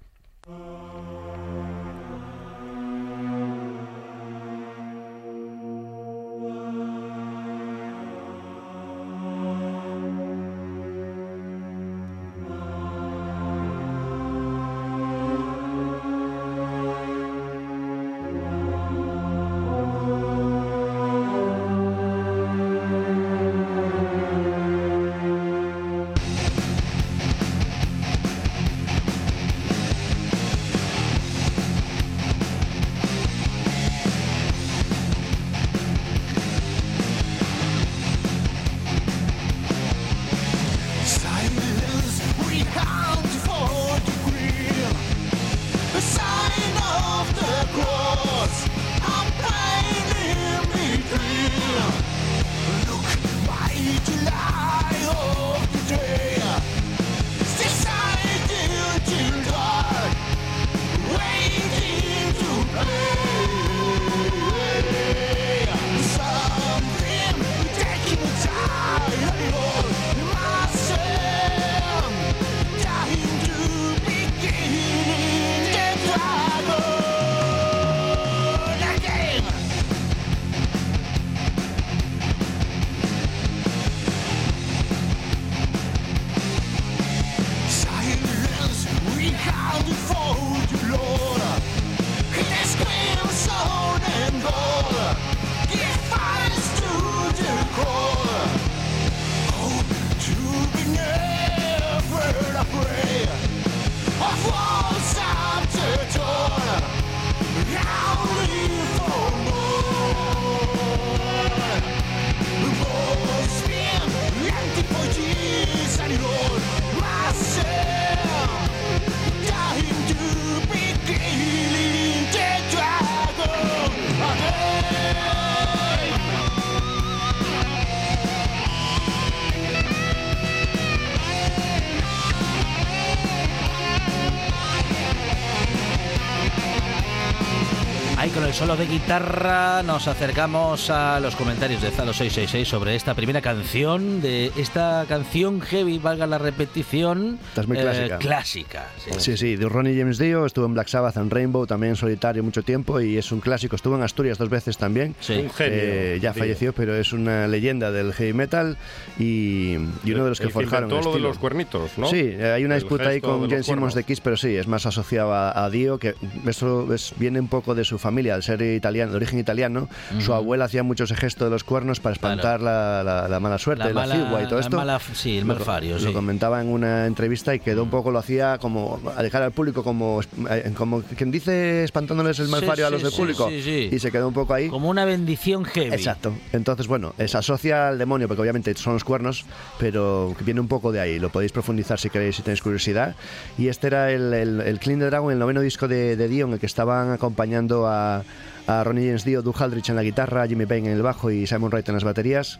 [138.52, 144.20] Solo de guitarra nos acercamos a los comentarios de Zalo 666 sobre esta primera canción,
[144.20, 147.38] de esta canción heavy, valga la repetición.
[147.48, 148.88] Esta es muy eh, clásica.
[149.18, 149.36] Sí.
[149.36, 149.56] sí.
[149.56, 153.00] de Ronnie James Dio, estuvo en Black Sabbath en Rainbow, también en solitario mucho tiempo
[153.00, 153.76] y es un clásico.
[153.76, 155.14] Estuvo en Asturias dos veces también.
[155.20, 155.34] Sí.
[155.34, 155.78] Un genio.
[155.78, 158.78] Eh, ya falleció, pero es una leyenda del heavy metal
[159.18, 160.88] y, uno de los que forjaron.
[160.88, 162.08] Todo lo de los cuernitos, ¿no?
[162.08, 164.86] Sí, eh, hay una disputa ahí con Jen Simmons de Kiss, pero sí, es más
[164.86, 166.14] asociado a, Dio, que
[166.46, 169.88] eso viene un poco de su familia, ser italiano, de origen italiano,
[170.18, 174.42] su abuela hacía muchos gestos de los cuernos para espantar la, mala suerte, la, cigua
[174.42, 174.80] y todo esto.
[175.14, 175.98] sí, el malfario.
[175.98, 179.52] Lo, comentaba en una entrevista y quedó un poco, lo hacía como a dejar al
[179.52, 183.50] público como, eh, como quien dice espantándoles el malfario a los del público.
[183.50, 184.68] y se quedó un poco ahí.
[184.68, 185.94] Como una bendición heavy.
[185.94, 186.32] Exacto.
[186.52, 189.44] Entonces, bueno, se asocia al demonio, porque obviamente son los cuernos,
[189.78, 191.18] pero viene un poco de ahí.
[191.18, 193.14] Lo podéis profundizar si queréis, si tenéis curiosidad.
[193.58, 196.54] Y este era el, el, Clean the Dragon, el noveno disco de, de Dio, en
[196.54, 198.19] el que estaban acompañando a
[198.66, 201.46] a Ronnie James Dio, Doug Aldrich en la guitarra, Jimmy Payne en el bajo y
[201.46, 202.58] Simon Wright en las baterías.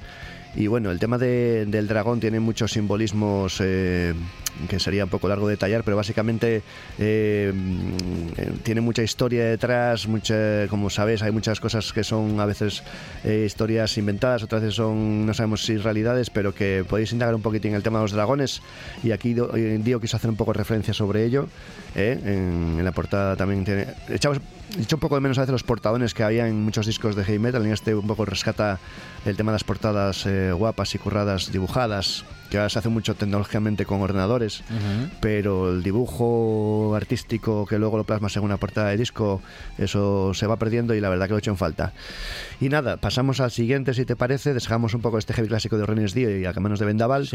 [0.57, 4.15] Y bueno, el tema del dragón tiene muchos simbolismos eh,
[4.69, 6.63] que sería un poco largo de detallar, pero básicamente
[6.99, 7.53] eh,
[8.65, 12.83] tiene mucha historia detrás, mucha, como sabes, hay muchas cosas que son a veces
[13.23, 17.43] eh, historias inventadas, otras veces son, no sabemos si realidades, pero que podéis indagar un
[17.43, 18.61] poquitín el tema de los dragones.
[19.05, 21.47] Y aquí Dio quiso hacer un poco de referencia sobre ello.
[21.95, 23.65] En, la portada también.
[24.09, 24.41] Echamos,
[24.79, 27.25] echo un poco de menos a veces los portadones que había en muchos discos de
[27.25, 28.79] heavy metal, en este un poco rescata
[29.25, 33.87] el tema de las portadas guapas y curradas, dibujadas que ahora se hace mucho tecnológicamente
[33.87, 34.63] con ordenadores,
[35.21, 39.41] pero el dibujo artístico que luego lo plasmas en una portada de disco,
[39.79, 41.93] eso se va perdiendo y la verdad que lo he hecho en falta.
[42.61, 45.87] Y nada, pasamos al siguiente, si te parece, dejamos un poco este heavy clásico de
[45.87, 47.29] Ronnie Dio y a manos de Vendaval.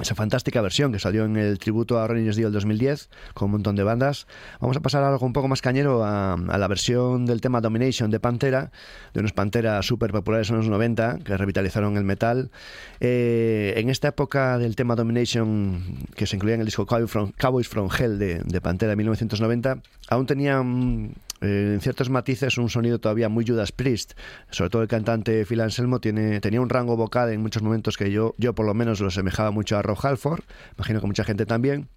[0.00, 3.52] Esa fantástica versión que salió en el tributo a Ronnie Dio el 2010, con un
[3.52, 4.26] montón de bandas.
[4.60, 8.10] Vamos a pasar a algo un poco más cañero, a, la versión del tema Domination
[8.10, 8.70] de Pantera,
[9.12, 12.50] de unos Pantera súper populares en los 90, que revitalizaron el metal.
[13.00, 15.82] Eh, en esta época del tema Domination,
[16.14, 19.78] que se incluía en el disco Cowboys from, Hell de, de Pantera de 1990,
[20.08, 24.12] aún tenían eh, en ciertos matices un sonido todavía muy Judas Priest.
[24.50, 28.10] Sobre todo el cantante Phil Anselmo tiene, tenía un rango vocal en muchos momentos que
[28.10, 30.42] yo, yo por lo menos lo semejaba mucho a Rob Halford,
[30.76, 31.88] imagino que mucha gente también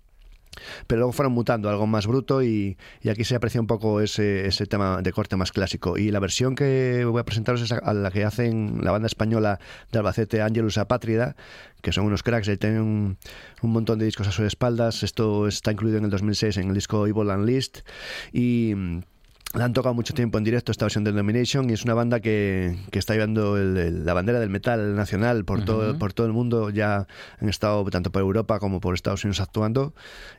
[0.88, 2.78] pero luego fueron mutando algo más bruto y,
[3.10, 5.98] aquí se aprecia un poco ese, ese, tema de corte más clásico.
[5.98, 9.60] Y la versión que voy a presentaros es a la que hacen la banda española
[9.92, 11.36] de Albacete, Angelus Apátrida,
[11.82, 13.18] que son unos cracks y tienen un,
[13.62, 15.04] un, montón de discos a sus espaldas.
[15.04, 17.84] Esto está incluido en el 2006 en el disco Evil Unleashed
[18.34, 18.74] y
[19.54, 22.20] la han tocado mucho tiempo en directo esta versión de Domination y es una banda
[22.20, 26.70] que, que está llevando la bandera del metal nacional por, todo, por todo el mundo.
[26.70, 27.08] Ya
[27.40, 29.94] han estado tanto por Europa como por Estados Unidos actuando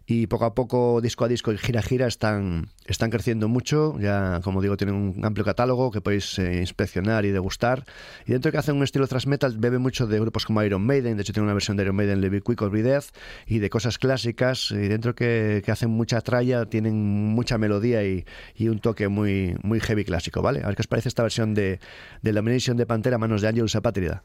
[0.07, 3.99] y poco a poco, disco a disco y gira a gira, están, están creciendo mucho.
[3.99, 7.85] Ya, como digo, tienen un amplio catálogo que podéis eh, inspeccionar y degustar.
[8.27, 10.85] Y dentro de que hacen un estilo thrash metal, bebe mucho de grupos como Iron
[10.85, 11.17] Maiden.
[11.17, 13.07] De hecho, tiene una versión de Iron Maiden, Levi Quick or Be Death,
[13.47, 14.71] y de cosas clásicas.
[14.71, 16.95] Y dentro que, que hacen mucha tralla, tienen
[17.35, 20.63] mucha melodía y, y un toque muy, muy heavy clásico, ¿vale?
[20.65, 21.79] A ver qué os parece esta versión de,
[22.23, 24.23] de Domination de Pantera a manos de Angelus Apátrida.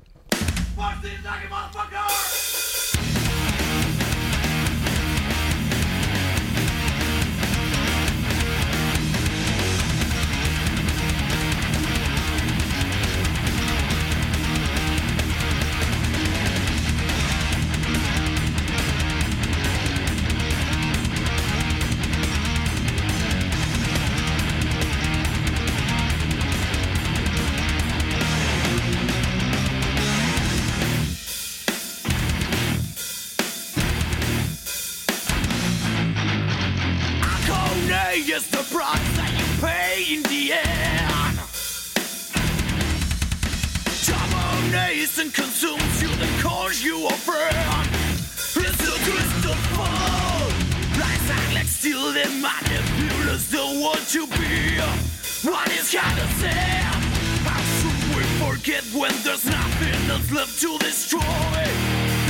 [58.63, 61.19] get when there's nothing else left to destroy?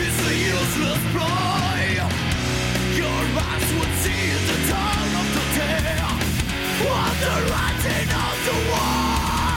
[0.02, 1.84] It's a useless ploy.
[2.98, 5.94] Your eyes would see the dawn of the day,
[6.90, 9.54] or the writing of the war.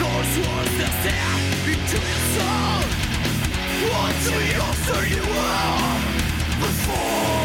[0.00, 2.82] Those words that stand between soul.
[3.88, 5.96] What do you offer you were
[6.60, 7.37] before?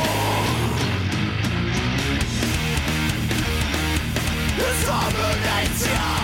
[4.63, 6.22] Domination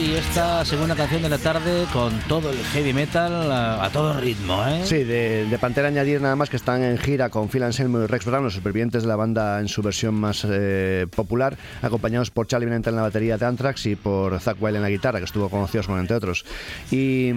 [0.00, 4.64] y esta segunda canción de la tarde con todo el heavy metal a, todo ritmo,
[4.66, 4.82] ¿eh?
[4.84, 8.24] Sí, de, Pantera añadir nada más que están en gira con Phil Anselmo y Rex
[8.24, 12.66] Brown, los supervivientes de la banda en su versión más eh, popular, acompañados por Charlie
[12.66, 15.48] Benenta en la batería de Anthrax y por Zach Wilde en la guitarra, que estuvo
[15.48, 16.44] conocido entre otros.
[16.90, 17.30] Y,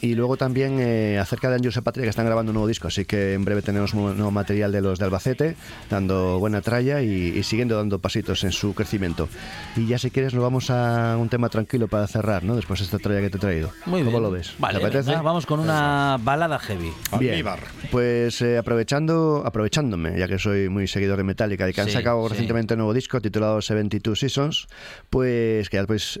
[0.00, 3.04] y luego también eh, acerca de Angels Patria, que están grabando un nuevo disco, así
[3.04, 5.56] que en breve tenemos un nuevo material de los de Albacete,
[5.90, 9.28] dando buena tralla y, y siguiendo dando pasitos en su crecimiento.
[9.76, 12.56] Y ya si quieres nos vamos a un tema tranquilo para cerrar, ¿no?
[12.56, 13.70] Después de esta tralla que te he traído.
[13.86, 14.52] Muy ¿Cómo lo ves?
[14.58, 14.80] Vale,
[15.22, 16.92] vamos con una balada heavy.
[17.20, 17.46] Bien.
[17.92, 22.28] Pues eh, aprovechando, aprovechándome, ya que soy muy seguidor de Metallica y que han sacado
[22.28, 24.66] recientemente un nuevo disco titulado 72 Seasons,
[25.08, 26.20] pues que ya pues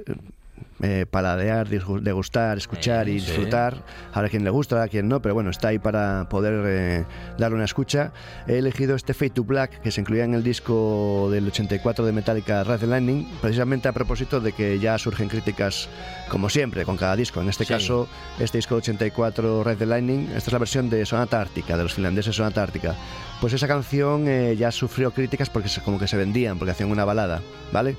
[0.82, 3.76] eh, paladear, degustar, escuchar y disfrutar.
[4.12, 7.04] a quien le gusta, a quien no, pero bueno, está ahí para poder eh,
[7.38, 8.12] darle una escucha.
[8.48, 12.12] He elegido este Fade to Black que se incluía en el disco del 84 de
[12.12, 15.88] Metallica Red Lightning, precisamente a propósito de que ya surgen críticas
[16.28, 17.40] como siempre con cada disco.
[17.40, 18.08] En este caso,
[18.40, 21.94] este disco del 84 Red Lightning, esta es la versión de Sonata Ártica, de los
[21.94, 22.96] finlandeses Sonata Ártica.
[23.40, 27.04] Pues esa canción eh, ya sufrió críticas porque como que se vendían, porque hacían una
[27.04, 27.42] balada,
[27.72, 27.96] ¿vale?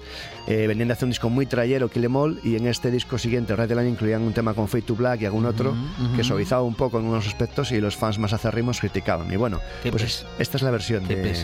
[0.48, 3.69] Eh, venían de hacer un disco muy trayero, Kilemol, y en este disco siguiente, Red
[3.69, 5.73] Line, incluían un tema con Fade to Black y algún otro
[6.15, 9.31] que suavizaba un poco en unos aspectos y los fans más acérrimos criticaban.
[9.31, 11.36] Y bueno, pues esta es la versión de...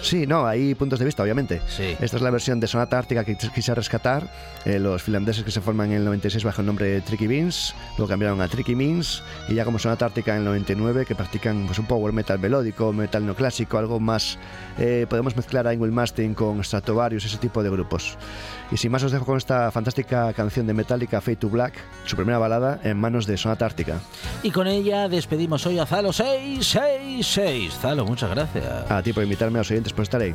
[0.00, 1.60] Sí, no, hay puntos de vista, obviamente.
[2.00, 4.30] Esta es la versión de Sonata Ártica que quise rescatar.
[4.64, 7.74] Eh, los finlandeses que se forman en el 96 bajo el nombre de Tricky Beans,
[7.96, 11.66] luego cambiaron a Tricky Beans, y ya como Sonata Ártica en el 99, que practican
[11.66, 14.38] pues, un power metal melódico, metal no clásico, algo más...
[14.78, 18.16] Eh, podemos mezclar a Ingrid Mastin con Stratovarius, ese tipo de grupos.
[18.70, 22.16] Y sin más os dejo con esta fantástica canción de Metallica, Fade to Black, su
[22.16, 24.00] primera balada en manos de Sonata Ártica.
[24.42, 27.74] Y con ella despedimos hoy a Zalo 666.
[27.74, 28.90] Zalo, muchas gracias.
[28.90, 30.34] A ti por invitarme a los oyentes por estar ahí.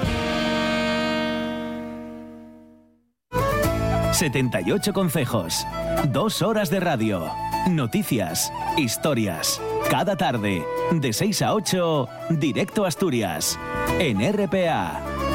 [4.21, 5.65] ...78 consejos...
[6.09, 7.25] ...dos horas de radio...
[7.67, 8.53] ...noticias...
[8.77, 9.59] ...historias...
[9.89, 10.63] ...cada tarde...
[10.91, 12.07] ...de 6 a 8...
[12.29, 13.57] ...directo a Asturias...
[13.97, 15.30] ...en RPA...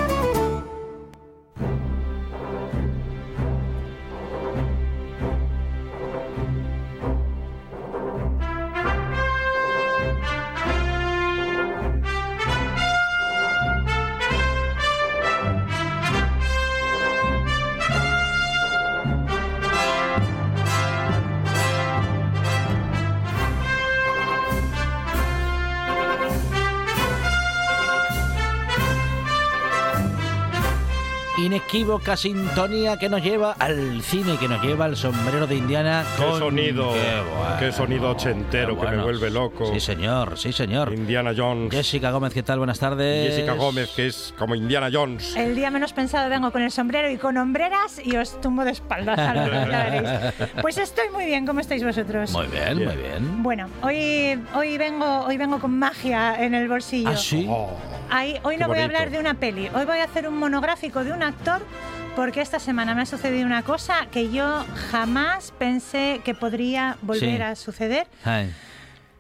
[31.87, 36.05] Inequívoca sintonía que nos lleva al cine, que nos lleva al sombrero de Indiana.
[36.17, 37.23] Qué con- sonido, Qué qué,
[37.67, 39.03] bueno, sonido ochentero qué que me bueno.
[39.05, 39.73] vuelve loco.
[39.73, 40.93] Sí, señor, sí, señor.
[40.93, 41.71] Indiana Jones.
[41.73, 42.59] Jessica Gómez, ¿qué tal?
[42.59, 43.33] Buenas tardes.
[43.37, 45.37] Jessica Gómez, que es como Indiana Jones.
[45.37, 48.73] El día menos pensado vengo con el sombrero y con hombreras y os tumbo de
[48.73, 49.17] espaldas.
[49.17, 50.35] a lo- ya veréis.
[50.63, 52.33] Pues estoy muy bien, ¿cómo estáis vosotros?
[52.33, 53.45] Muy bien, muy bien.
[53.45, 57.11] Bueno, hoy, hoy, vengo, hoy vengo con magia en el bolsillo.
[57.11, 57.49] ¿Ah, sí?
[58.11, 61.03] Ahí, hoy no voy a hablar de una peli, hoy voy a hacer un monográfico
[61.05, 61.63] de un actor
[62.15, 67.37] porque esta semana me ha sucedido una cosa que yo jamás pensé que podría volver
[67.37, 67.43] Sí.
[67.43, 68.07] a suceder.
[68.25, 68.53] Ay.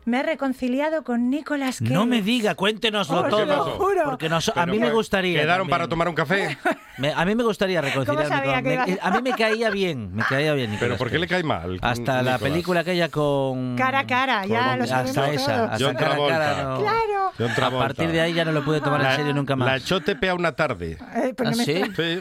[0.06, 1.92] Me he reconciliado con Nicolas Cage.
[1.92, 3.44] No me diga, cuéntenoslo Os todo.
[3.44, 4.04] lo juro.
[4.04, 5.40] Porque nos- a mí me gustaría.
[5.40, 5.70] ¿Quedaron también.
[5.70, 6.56] para tomar un café?
[6.98, 8.64] Me- a mí me gustaría reconciliarme con.
[8.94, 10.76] me- a mí me caía bien, me caía bien.
[10.80, 11.78] ¿Pero por qué le cae mal?
[11.82, 13.76] Hasta la película aquella con.
[13.76, 16.54] Cara a cara, ya lo sabemos Hasta esa, hasta John cara a cara.
[16.54, 16.62] Travolta.
[16.62, 16.80] no.
[16.80, 17.32] Claro.
[17.36, 17.86] John A Travolta.
[17.88, 19.66] partir de ahí ya no lo pude tomar en La- serio nunca más.
[19.68, 20.92] La echó tepe a una tarde.
[21.16, 21.82] Eh, ¿Ah, me sí?
[21.96, 22.20] Sí.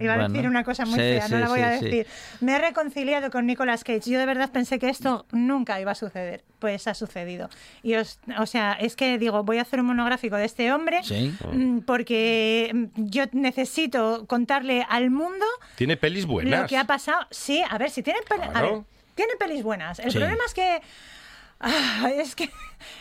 [0.00, 0.32] Iba a Bueno.
[0.34, 1.84] decir una cosa muy Sí, fea, no sí, la voy sí, a sí.
[1.84, 2.06] decir.
[2.40, 4.10] Me he reconciliado con Nicolas Cage.
[4.10, 6.42] Yo de verdad pensé que esto nunca iba a suceder.
[6.58, 7.48] Pues ha sucedido.
[7.82, 11.00] Y os, o sea, es que digo, voy a hacer un monográfico de este hombre
[11.04, 11.32] Sí.
[11.52, 15.44] mm, porque mm, yo necesito contarle al mundo
[15.76, 16.62] Tiene pelis buenas.
[16.62, 17.26] lo que ha pasado.
[17.30, 18.72] Sí, a ver, si tiene, a Claro.
[18.72, 18.82] ver,
[19.14, 19.98] tiene pelis buenas.
[20.00, 20.18] El Sí.
[20.18, 20.80] problema es que...
[21.60, 22.50] ah, es que...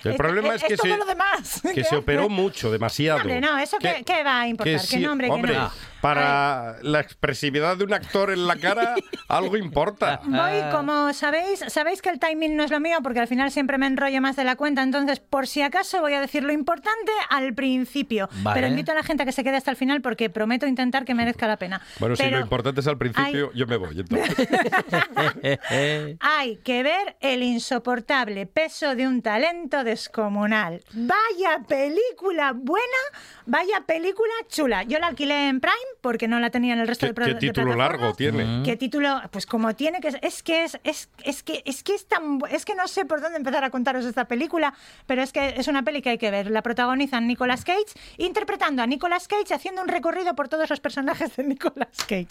[0.04, 1.62] El problema es, que, todo se, lo demás.
[1.74, 3.20] que se operó mucho, demasiado.
[3.20, 4.80] Hombre, no, eso que, que va a importar.
[4.88, 5.72] Que, no, hombre, que no.
[6.04, 8.94] Para la expresividad de un actor en la cara,
[9.30, 10.20] algo importa.
[10.26, 13.78] Voy, como sabéis, sabéis que el timing no es lo mío porque al final siempre
[13.78, 17.14] me enrollo más de la cuenta, entonces por si acaso voy a decir lo importante
[17.30, 18.28] al principio.
[18.42, 18.54] Vale.
[18.54, 21.06] Pero invito a la gente a que se quede hasta el final porque prometo intentar
[21.06, 21.82] que merezca la pena.
[22.00, 23.98] Bueno, si lo importante es al principio, yo me voy.
[23.98, 24.36] Entonces.
[26.20, 30.84] Hay que ver el insoportable peso de un talento descomunal.
[30.92, 32.84] Vaya película buena,
[33.46, 34.84] vaya película chula.
[34.84, 37.40] Yo la alquilé en Prime porque no la tenía en el resto ¿Qué, de qué
[37.40, 38.62] título largo tiene?
[38.64, 39.22] ¿Qué título?
[39.32, 42.40] Pues como tiene que ser- es que es, es, es que es que es tan
[42.50, 44.74] es que no sé por dónde empezar a contaros esta película,
[45.08, 46.50] pero es que es una peli que hay que ver.
[46.52, 47.86] La protagonizan Nicolas Cage
[48.18, 52.28] interpretando a Nicolas Cage haciendo un recorrido por todos los personajes de Nicolas Cage.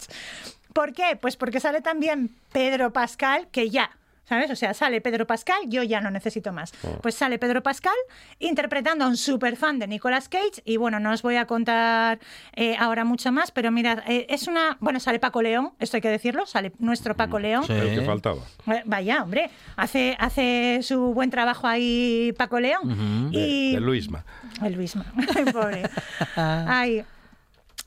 [0.73, 1.17] ¿Por qué?
[1.19, 3.91] Pues porque sale también Pedro Pascal, que ya
[4.25, 4.49] ¿Sabes?
[4.51, 6.71] O sea, sale Pedro Pascal, yo ya no necesito más.
[7.01, 7.93] Pues sale Pedro Pascal
[8.39, 12.19] interpretando a un super fan de Nicolas Cage y bueno, no os voy a contar
[12.55, 14.77] eh, ahora mucho más, pero mirad, eh, es una...
[14.79, 17.65] Bueno, sale Paco León, esto hay que decirlo, sale nuestro Paco León.
[17.69, 18.41] El que faltaba.
[18.67, 23.29] Eh, Vaya, hombre, hace, hace su buen trabajo ahí Paco León.
[23.31, 24.23] Y de Luisma.
[24.63, 25.05] el Luisma,
[25.51, 25.83] pobre.
[26.35, 27.03] Ay.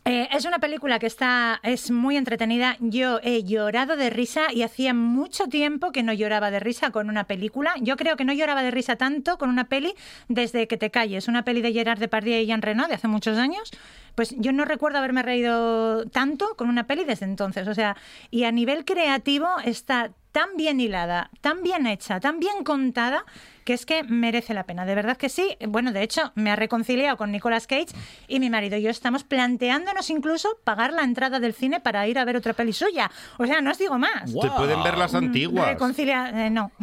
[0.09, 2.77] Eh, es una película que está es muy entretenida.
[2.79, 7.11] Yo he llorado de risa y hacía mucho tiempo que no lloraba de risa con
[7.11, 7.75] una película.
[7.81, 9.95] Yo creo que no lloraba de risa tanto con una peli
[10.29, 13.37] desde que te calles, una peli de Gerard Depardieu y Jean Reno de hace muchos
[13.37, 13.73] años.
[14.17, 17.69] Pues yo no recuerdo haberme reído tanto con una peli desde entonces.
[17.69, 17.97] O sea,
[18.31, 23.25] y a nivel creativo está tan bien hilada, tan bien hecha, tan bien contada,
[23.65, 24.85] que es que merece la pena.
[24.85, 25.57] De verdad que sí.
[25.67, 27.87] Bueno, de hecho, me ha reconciliado con Nicolas Cage
[28.29, 32.19] y mi marido y yo estamos planteándonos incluso pagar la entrada del cine para ir
[32.19, 33.11] a ver otra peli suya.
[33.39, 34.31] O sea, no os digo más.
[34.31, 35.69] Se pueden ver las antiguas.
[35.69, 36.47] Reconcilia...
[36.47, 36.71] eh, no.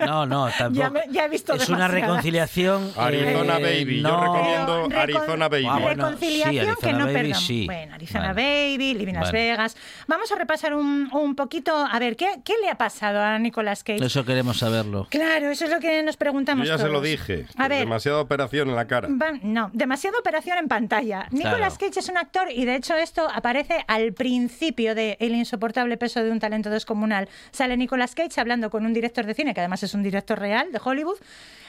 [0.00, 0.80] No, no, tampoco.
[0.80, 2.90] Ya, me- ya he visto es una reconciliación.
[2.96, 4.02] Arizona eh, Baby.
[4.02, 5.66] Yo no- recomiendo Recon- Arizona Baby.
[5.68, 7.34] Ah, bueno, Reconciliación sí, que no Baby, perdón.
[7.40, 7.66] sí.
[7.66, 8.72] Bueno, Arizona Vale.
[8.72, 9.38] Baby, Living Las Vale.
[9.50, 9.76] Vegas.
[10.06, 11.74] Vamos a repasar un, un poquito.
[11.76, 14.04] A ver, ¿qué, ¿qué le ha pasado a Nicolas Cage?
[14.04, 15.06] Eso queremos saberlo.
[15.10, 16.66] Claro, eso es lo que nos Yo preguntamos.
[16.66, 17.46] ya se lo dije.
[17.56, 19.08] A ver, Demasiada operación en la cara.
[19.10, 21.26] Va- no, demasiada operación en pantalla.
[21.30, 25.96] Nicolas Cage es un actor y de hecho esto aparece al principio de El insoportable
[25.96, 27.28] peso de un talento descomunal.
[27.50, 30.72] Sale Nicolas Cage hablando con un director de cine, que además es un director real
[30.72, 31.18] de Hollywood,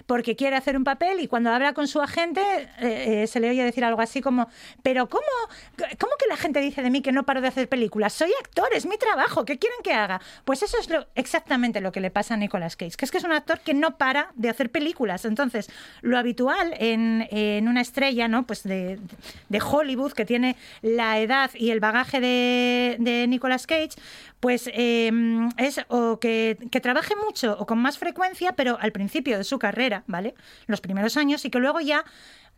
[0.06, 2.42] porque quiere hacer un papel y cuando habla con su agente
[2.80, 4.48] eh, eh, se le oye decir algo así como,
[4.84, 5.24] pero ¿cómo,
[6.00, 8.14] ¿cómo que la gente dice de mí que no paro de hacer películas?
[8.14, 10.22] Soy actor, es mi trabajo, ¿qué quieren que haga?
[10.46, 13.18] Pues eso es lo- exactamente lo que le pasa a Nicolas Cage, que es que
[13.18, 15.26] es un actor que no para de hacer películas.
[15.26, 15.70] Entonces,
[16.02, 17.28] lo habitual en,
[17.68, 18.44] una estrella ¿no?
[18.48, 19.00] pues de,
[19.50, 23.90] de Hollywood que tiene la edad y el bagaje de, de Nicolas Cage,
[24.40, 25.12] pues eh,
[25.58, 29.58] es o que, que trabaje mucho o con más frecuencia, pero al principio de su
[29.60, 30.36] carrera, ¿vale?
[30.68, 32.06] Los primeros años y que luego ya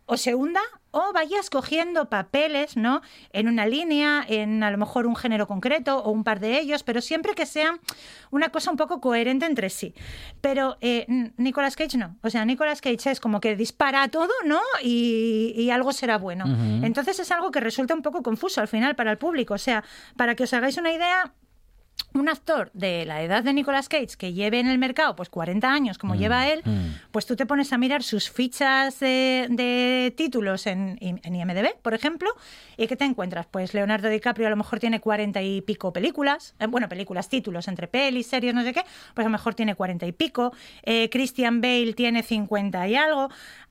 [0.08, 3.02] o se hunda o vaya escogiendo papeles, ¿no?
[3.32, 6.82] En una línea, en a lo mejor un género concreto o un par de ellos,
[6.82, 7.78] pero siempre que sean
[8.30, 9.94] una cosa un poco coherente entre sí.
[10.40, 11.06] Pero eh,
[11.36, 12.16] Nicolas Cage no.
[12.22, 14.60] O sea, Nicolas Cage es como que dispara todo, ¿no?
[14.82, 16.46] Y, y algo será bueno.
[16.82, 19.54] Entonces es algo que resulta un poco confuso al final para el público.
[19.54, 19.84] O sea,
[20.16, 21.34] para que os hagáis una idea,
[22.14, 25.70] un actor de la edad de Nicolas Cage que lleve en el mercado pues 40
[25.70, 26.62] años como lleva él,
[27.10, 31.94] pues tú te pones a mirar sus fichas de, de títulos en, en IMDB, por
[31.94, 32.30] ejemplo,
[32.76, 33.46] y ¿qué te encuentras?
[33.46, 37.68] Pues Leonardo DiCaprio a lo mejor tiene 40 y pico películas, eh, bueno, películas, títulos,
[37.68, 38.82] entre pelis, series, no sé qué,
[39.14, 40.52] pues a lo mejor tiene 40 y pico,
[40.82, 43.28] eh, Christian Bale tiene 50 y algo,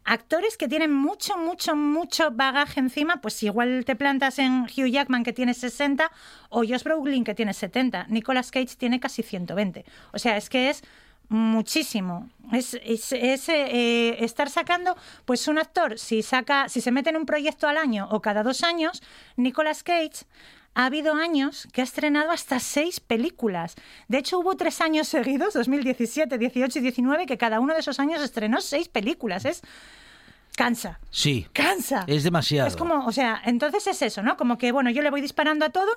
[0.08, 5.24] actores que tienen mucho, mucho, mucho bagaje encima, pues igual te plantas en Hugh Jackman
[5.24, 6.10] que tiene 60
[6.50, 8.08] o Josh Brolin que tiene 70.
[8.08, 9.86] Nicolas Cage tiene casi 120.
[10.14, 10.82] O sea, es que es
[11.30, 12.30] muchísimo.
[12.54, 17.18] Es, es- es, eh, estar sacando, pues un actor, si saca, si se mete en
[17.18, 19.02] un proyecto al año o cada dos años,
[19.36, 20.26] Nicolas Cage
[20.74, 23.76] ha habido años que ha estrenado hasta seis películas.
[24.08, 28.00] De hecho, hubo tres años seguidos, 2017, 18 y 19, que cada uno de esos
[28.00, 29.44] años estrenó seis películas.
[29.46, 29.62] Es
[30.58, 31.00] cansa.
[31.12, 31.48] Sí.
[31.54, 32.04] Cansa.
[32.08, 32.68] Es demasiado.
[32.68, 34.36] Es como, o sea, entonces es eso, ¿no?
[34.36, 35.92] Como que, bueno, yo le voy disparando a todo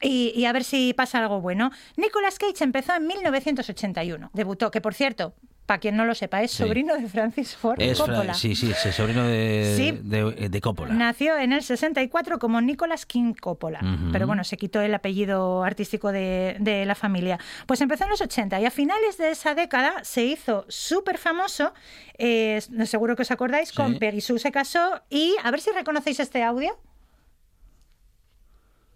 [0.00, 1.70] y, y a ver si pasa algo bueno.
[1.96, 4.30] Nicolas Cage empezó en 1981.
[4.32, 5.34] Debutó, que por cierto,
[5.70, 6.64] para quien no lo sepa, es Sí.
[6.64, 8.34] sobrino de Francis Ford Es, Fra- Coppola.
[8.34, 9.96] sí, sí, es el sobrino de, Sí.
[10.02, 10.92] de, de Coppola.
[10.92, 13.78] Nació en el 64 como Nicolas King Coppola,
[14.10, 17.38] pero bueno, se quitó el apellido artístico de, de la familia.
[17.66, 21.72] Pues empezó en los 80 y a finales de esa década se hizo súper famoso,
[22.18, 26.18] eh, seguro que os acordáis, con Peggy Sue se casó y a ver si reconocéis
[26.18, 26.76] este audio.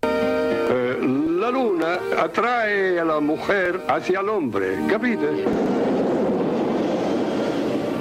[0.03, 0.99] Eh,
[1.39, 5.45] la luna atrae a la mujer hacia el hombre, ¿capite?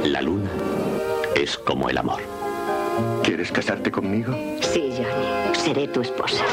[0.03, 0.49] La luna
[1.35, 2.21] es como el amor.
[3.23, 4.33] ¿Quieres casarte conmigo?
[4.61, 5.55] Sí, Johnny.
[5.55, 6.43] Seré tu esposa.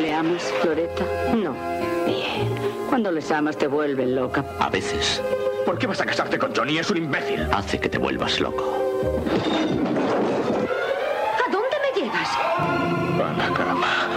[0.00, 1.04] ¿Le amas, Floreta?
[1.34, 1.52] No.
[2.06, 2.48] Bien.
[2.88, 4.44] Cuando les amas te vuelven loca.
[4.58, 5.22] A veces.
[5.64, 6.78] ¿Por qué vas a casarte con Johnny?
[6.78, 7.46] Es un imbécil.
[7.52, 8.64] Hace que te vuelvas loco.
[11.46, 12.28] ¿A dónde me llevas?
[12.36, 14.08] A la cama.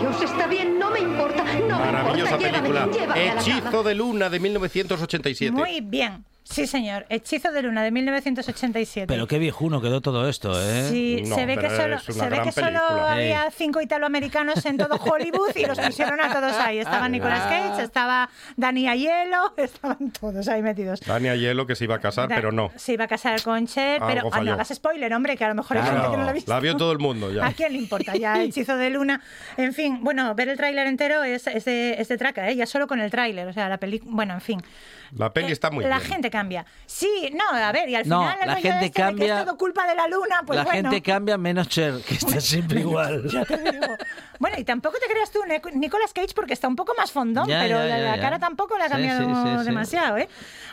[0.00, 1.44] Dios, está bien, no me importa.
[1.68, 2.38] No me Maravillosa importa.
[2.38, 2.86] Llévame, película.
[2.92, 5.52] llévame a la Hechizo de Luna de 1987.
[5.52, 6.24] Muy bien.
[6.50, 7.06] Sí, señor.
[7.08, 9.06] Hechizo de Luna de 1987.
[9.06, 10.88] Pero qué viejuno quedó todo esto, ¿eh?
[10.90, 15.54] Sí, se ve que solo, se ve que solo había cinco italoamericanos en todo Hollywood
[15.56, 16.78] y los pusieron a todos ahí.
[16.78, 21.00] Estaba Nicolas Cage, estaba Dani Aiello, estaban todos ahí metidos.
[21.00, 22.70] Dani Aiello que se iba a casar, Da- pero no.
[22.76, 25.48] Se iba a casar con Cher, Algo pero ah, no hagas spoiler, hombre, que a
[25.48, 26.52] lo mejor hay gente que no lo ha visto.
[26.52, 27.46] la vio todo el mundo ya.
[27.46, 28.16] ¿A quién le importa?
[28.16, 29.20] Ya, hechizo de luna.
[29.56, 32.56] En fin, bueno, ver el tráiler entero es, es, de, es de traca, ¿eh?
[32.56, 33.46] ya solo con el tráiler.
[33.46, 34.10] O sea, la película.
[34.14, 34.62] Bueno, en fin.
[35.16, 36.08] La peli está muy la bien.
[36.10, 36.64] gente cambia.
[36.86, 39.38] Sí, no, a ver, y al No, final el la gente este de que cambia-
[39.40, 40.90] es todo culpa de la luna, pues la bueno.
[40.90, 43.28] gente cambia menos Cher, que está siempre igual.
[43.28, 43.86] Ya te digo.
[44.38, 47.46] Bueno, y tampoco te creas tú, Nic- Nicolas Cage, porque está un poco más fondón,
[47.48, 48.22] Ya, pero ya, la, ya, la ya.
[48.22, 49.64] cara tampoco la ha cambiado sí, sí, sí.
[49.66, 50.28] demasiado, ¿eh?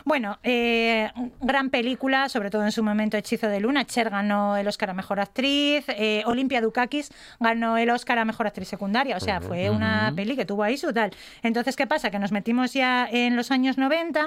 [0.06, 1.12] Bueno, eh,
[1.42, 3.86] gran película, sobre todo en su momento Hechizo de Luna.
[3.86, 8.48] Cher ganó el Oscar a Mejor Actriz, eh, Olimpia Dukakis ganó el Oscar a Mejor
[8.48, 11.12] Actriz Secundaria, o sea, fue una peli que tuvo ahí su tal.
[11.44, 12.10] Entonces, ¿qué pasa?
[12.10, 14.27] Que nos metimos ya en los años 90,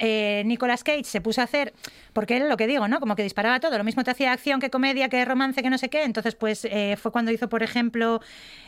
[0.00, 1.72] eh, Nicolas Cage se puso a hacer,
[2.12, 2.98] porque él lo que digo, ¿no?
[2.98, 5.78] Como que disparaba todo, lo mismo te hacía acción que comedia, que romance, que no
[5.78, 6.02] sé qué.
[6.02, 8.20] Entonces, pues eh, fue cuando hizo, por ejemplo,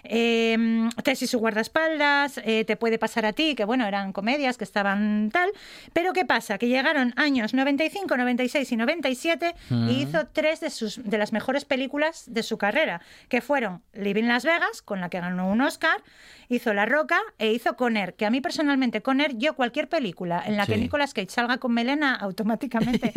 [0.04, 4.56] eh, Tess y su guardaespaldas, eh, Te puede pasar a ti, que bueno, eran comedias
[4.58, 5.50] que estaban tal.
[5.92, 6.58] Pero ¿qué pasa?
[6.58, 9.88] Que llegaron años 95, 96 y 97 Mm.
[9.88, 14.24] y hizo tres de, sus, de las mejores películas de su carrera, que fueron Living
[14.24, 16.02] Las Vegas, con la que ganó un Oscar,
[16.48, 20.56] hizo La Roca e hizo Conner, que a mí personalmente Conner, yo cualquier película en
[20.56, 20.76] la que.
[20.76, 23.12] Nicolas Cage salga con melena, automáticamente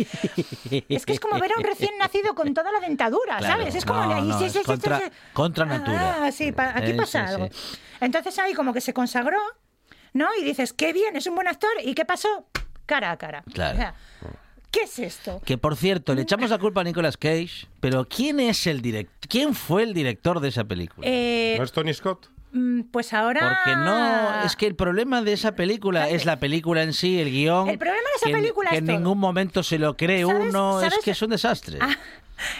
[0.88, 3.58] es que es como ver a un recién nacido con toda la dentadura, Claro.
[3.60, 3.74] ¿sabes?
[3.74, 4.04] Es como...
[4.06, 5.04] No, no, sí, es sí, contra, sí.
[5.32, 6.18] contra natura.
[6.26, 7.48] Ah, sí, pa- aquí Eh, pasa sí, algo.
[7.52, 7.78] sí.
[8.00, 9.38] Entonces ahí como que se consagró,
[10.12, 10.26] ¿no?
[10.40, 11.70] Y dices, qué bien, es un buen actor.
[11.84, 12.46] ¿Y qué pasó?
[12.86, 13.42] Cara a cara.
[13.52, 13.74] Claro.
[13.74, 13.94] O sea,
[14.70, 15.40] ¿Qué es esto?
[15.44, 19.16] Que por cierto, le echamos la culpa a Nicolas Cage, pero ¿quién es el director?
[19.28, 21.06] ¿Quién fue el director de esa película?
[21.08, 22.28] Eh, ¿No es Tony Scott?
[22.56, 23.60] Mm, pues ahora...
[23.64, 27.30] Porque no, es que el problema de esa película es la película en sí, el
[27.30, 27.68] guion.
[27.68, 28.96] El problema de esa que, película que es en todo.
[28.98, 31.78] ningún momento se lo cree ¿Sabes- uno, es que es un desastre.
[31.80, 31.96] Ah,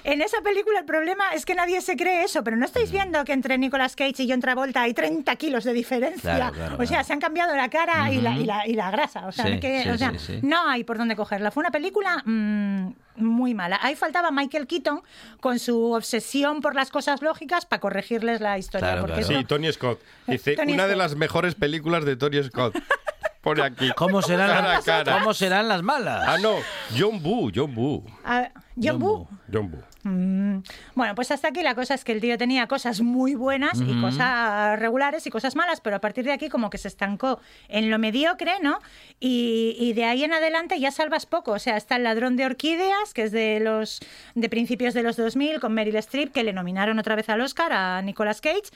[0.04, 2.64] en esa película el problema es que nadie se cree eso, pero no Mm.
[2.64, 6.34] estáis viendo que entre Nicolas Cage y John Travolta hay 30 kilos de diferencia.
[6.36, 8.90] Claro, claro, o sea, se han cambiado la cara y, la, y, la, y la
[8.90, 9.26] grasa.
[9.26, 10.38] O sea, Sí, que- sí, o sea, sí, sí.
[10.42, 11.50] no hay por dónde cogerla.
[11.50, 13.78] Fue una película mm, muy mala.
[13.82, 15.02] Ahí faltaba Michael Keaton
[15.40, 19.00] con su obsesión por las cosas lógicas para corregirles la historia.
[19.00, 20.00] porque Sí, esto- Tony Scott.
[20.26, 22.74] Dice, Tony una de las mejores películas de Tony Scott.
[23.42, 23.90] Pone aquí.
[23.96, 25.18] ¿Cómo serán, Cara a las, cara.
[25.20, 26.24] ¿Cómo serán las malas?
[26.26, 26.56] Ah, no.
[26.98, 28.04] John Boo, John Boo.
[28.24, 29.28] Ah, John Woo.
[29.52, 29.82] John Boo.
[30.06, 30.62] Mm,
[30.94, 34.00] Bueno, pues hasta aquí la cosa es que el tío tenía cosas muy buenas y
[34.00, 37.90] cosas regulares y cosas malas, pero a partir de aquí como que se estancó en
[37.90, 38.78] lo mediocre, ¿no?
[39.18, 41.52] Y, y de ahí en adelante ya salvas poco.
[41.52, 43.98] O sea, está El ladrón de orquídeas, que es de los
[44.36, 47.72] de principios de los 2000 con Meryl Streep, que le nominaron otra vez al Oscar
[47.72, 48.70] a Nicolas Cage.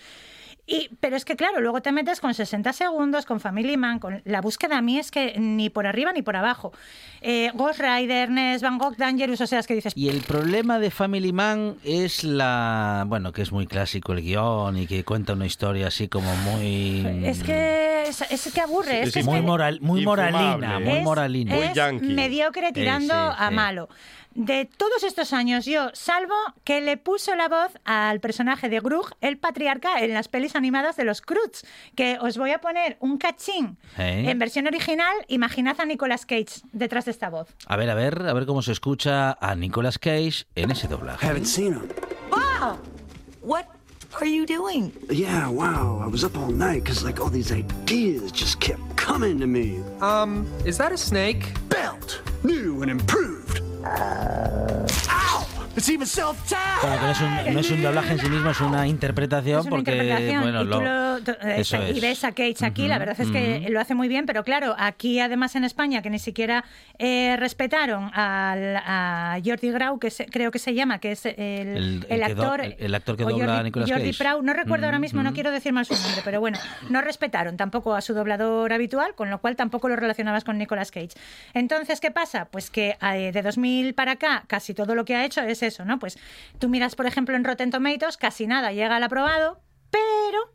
[0.73, 4.23] Y, pero es que claro, luego te metes con 60 segundos, con Family Man, con
[4.25, 6.73] la búsqueda a mí es que ni por arriba ni por abajo.
[7.23, 10.79] Eh, Ghost Rider, Ness, Van Gogh, Dangerous, o sea, es que dices, Y el problema
[10.79, 13.03] de Family Man es la.
[13.09, 17.05] Bueno, que es muy clásico el guion y que cuenta una historia así como muy.
[17.25, 19.03] Es que es, es que aburre.
[19.03, 21.57] Es, que es muy, que moral, muy moralina, muy es- moralina.
[21.57, 23.89] es mediocre tirando Sí, sí, a malo.
[24.35, 29.11] De todos estos años, yo, salvo que le puso la voz al personaje de Grug,
[29.21, 31.65] el patriarca, en las pelis animadas de los Cruz,
[31.97, 34.25] que os voy a poner un cachín ¿Eh?
[34.29, 35.13] en versión original.
[35.29, 37.49] Imaginad a Nicolas Cage detrás de esta voz.
[37.67, 41.27] A ver, a ver, a ver cómo se escucha a Nicolas Cage en ese doblaje.
[41.27, 41.89] Haven't seen him.
[42.31, 42.79] Wow!
[43.43, 43.67] What
[44.21, 44.93] are you doing?
[45.09, 46.01] Yeah, wow.
[46.05, 49.81] I was up all night because, like, all these ideas just kept coming to me.
[50.01, 51.53] Um, is that a snake?
[51.69, 52.21] Belt!
[52.45, 53.40] New and improved.
[53.85, 55.10] Uh...
[56.83, 59.61] Bueno, que no es, un, no es un doblaje en sí mismo, es una interpretación
[59.61, 59.91] Es una porque.
[59.93, 61.19] interpretación Bueno, y, tú lo-
[61.49, 62.01] eh, eso y es.
[62.01, 65.21] ves a Cage aquí, la verdad es que lo hace muy bien, pero claro, aquí
[65.21, 66.65] además en España que ni siquiera
[66.99, 71.35] eh, respetaron al, a Jordi Grau, que se- creo que se llama, que es el,
[71.39, 72.61] El- el el que do- actor...
[72.63, 74.19] el- el actor que dobla Jordi, a Nicolas Jordi Cage.
[74.19, 76.59] Prau, no recuerdo ahora mismo, no quiero decir mal su nombre, pero bueno,
[76.89, 80.91] no respetaron tampoco a su doblador habitual, con lo cual tampoco lo relacionabas con Nicolas
[80.91, 81.11] Cage.
[81.55, 82.47] Entonces, ¿qué pasa?
[82.47, 85.85] Pues que eh, de 2000 para acá casi todo lo que ha hecho es eso,
[85.85, 85.99] ¿no?
[85.99, 86.19] Pues
[86.59, 89.61] tú miras, por ejemplo, en Rotten Tomatoes, casi nada llega al aprobado,
[89.91, 90.53] pero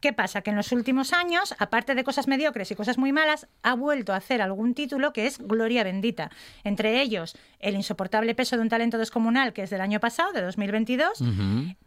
[0.00, 0.42] ¿Qué pasa?
[0.42, 4.12] Que en los últimos años, aparte de cosas mediocres y cosas muy malas, ha vuelto
[4.12, 6.30] a hacer algún título que es Gloria Bendita.
[6.64, 10.42] Entre ellos, El insoportable peso de un talento descomunal, que es del año pasado, de
[10.42, 11.22] 2022.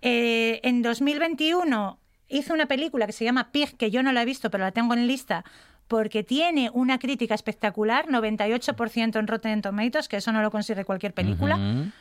[0.01, 1.99] Eh, en 2021
[2.29, 4.71] hizo una película que se llama Pig, que yo no la he visto, pero la
[4.71, 5.45] tengo en lista,
[5.89, 11.15] porque tiene una crítica espectacular, 98% en Rotten Tomatoes, que eso no lo consigue cualquier
[11.15, 11.57] película.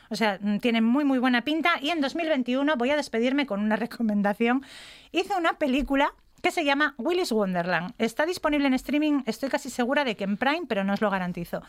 [0.09, 1.71] O sea, mm, tiene muy, muy buena pinta.
[1.81, 4.63] Y en 2021 voy a despedirme con una recomendación.
[5.11, 6.13] Hizo una película
[6.43, 7.95] que se llama Willy's Wonderland.
[7.97, 11.09] Está disponible en streaming, estoy casi segura de que en Prime, pero no os lo
[11.09, 11.63] garantizo.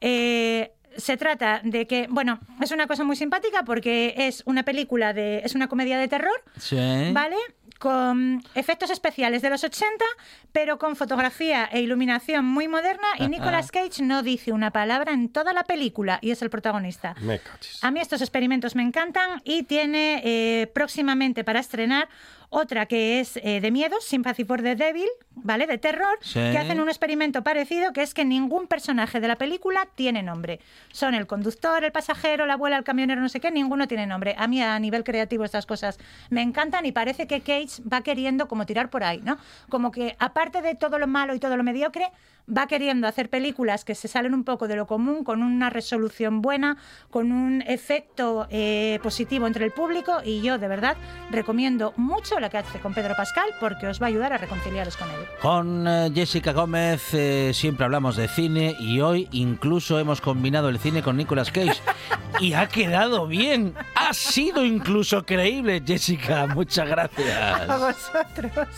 [0.00, 5.12] Eh, se trata de que, bueno, es una cosa muy simpática porque es una película
[5.12, 6.76] de, es una comedia de terror, Sí.
[7.12, 7.36] ¿vale?
[7.78, 10.04] Con efectos especiales de los 80,
[10.50, 15.28] pero con fotografía e iluminación muy moderna y Nicolas Cage no dice una palabra en
[15.28, 17.14] toda la película y es el protagonista.
[17.20, 17.84] Me cachis.
[17.84, 22.08] A mí estos experimentos me encantan y tiene eh, próximamente para estrenar
[22.50, 25.66] otra que es eh, de miedo, Sympathy for the Devil, ¿vale?
[25.66, 26.34] De terror, Sí.
[26.40, 30.60] que hacen un experimento parecido, que es que ningún personaje de la película tiene nombre.
[30.92, 34.34] Son el conductor, el pasajero, la abuela, el camionero, no sé qué, ninguno tiene nombre.
[34.38, 35.98] A mí a nivel creativo estas cosas
[36.30, 39.36] me encantan y parece que Cage va queriendo como tirar por ahí, ¿no?
[39.68, 42.10] Como que aparte de todo lo malo y todo lo mediocre,
[42.56, 46.40] va queriendo hacer películas que se salen un poco de lo común, con una resolución
[46.42, 46.76] buena,
[47.10, 50.96] con un efecto eh, positivo entre el público y yo de verdad
[51.30, 54.96] recomiendo mucho la que hace con Pedro Pascal porque os va a ayudar a reconciliaros
[54.96, 55.16] con él.
[55.40, 60.78] Con eh, Jessica Gómez eh, siempre hablamos de cine y hoy incluso hemos combinado el
[60.78, 61.80] cine con Nicolas Cage
[62.40, 63.74] y ha quedado bien.
[63.94, 66.46] Ha sido incluso creíble, Jessica.
[66.46, 67.68] Muchas A gracias.
[67.68, 68.68] vosotros.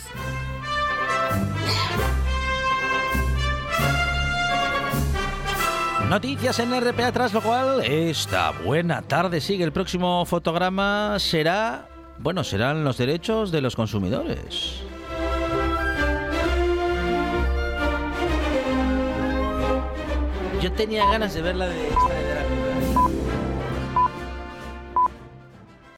[6.10, 9.62] Noticias en RPA, tras lo cual esta buena tarde sigue.
[9.62, 11.88] El próximo fotograma será,
[12.18, 14.80] bueno, serán los derechos de los consumidores.
[20.60, 22.29] Yo tenía ganas de ver la de esta.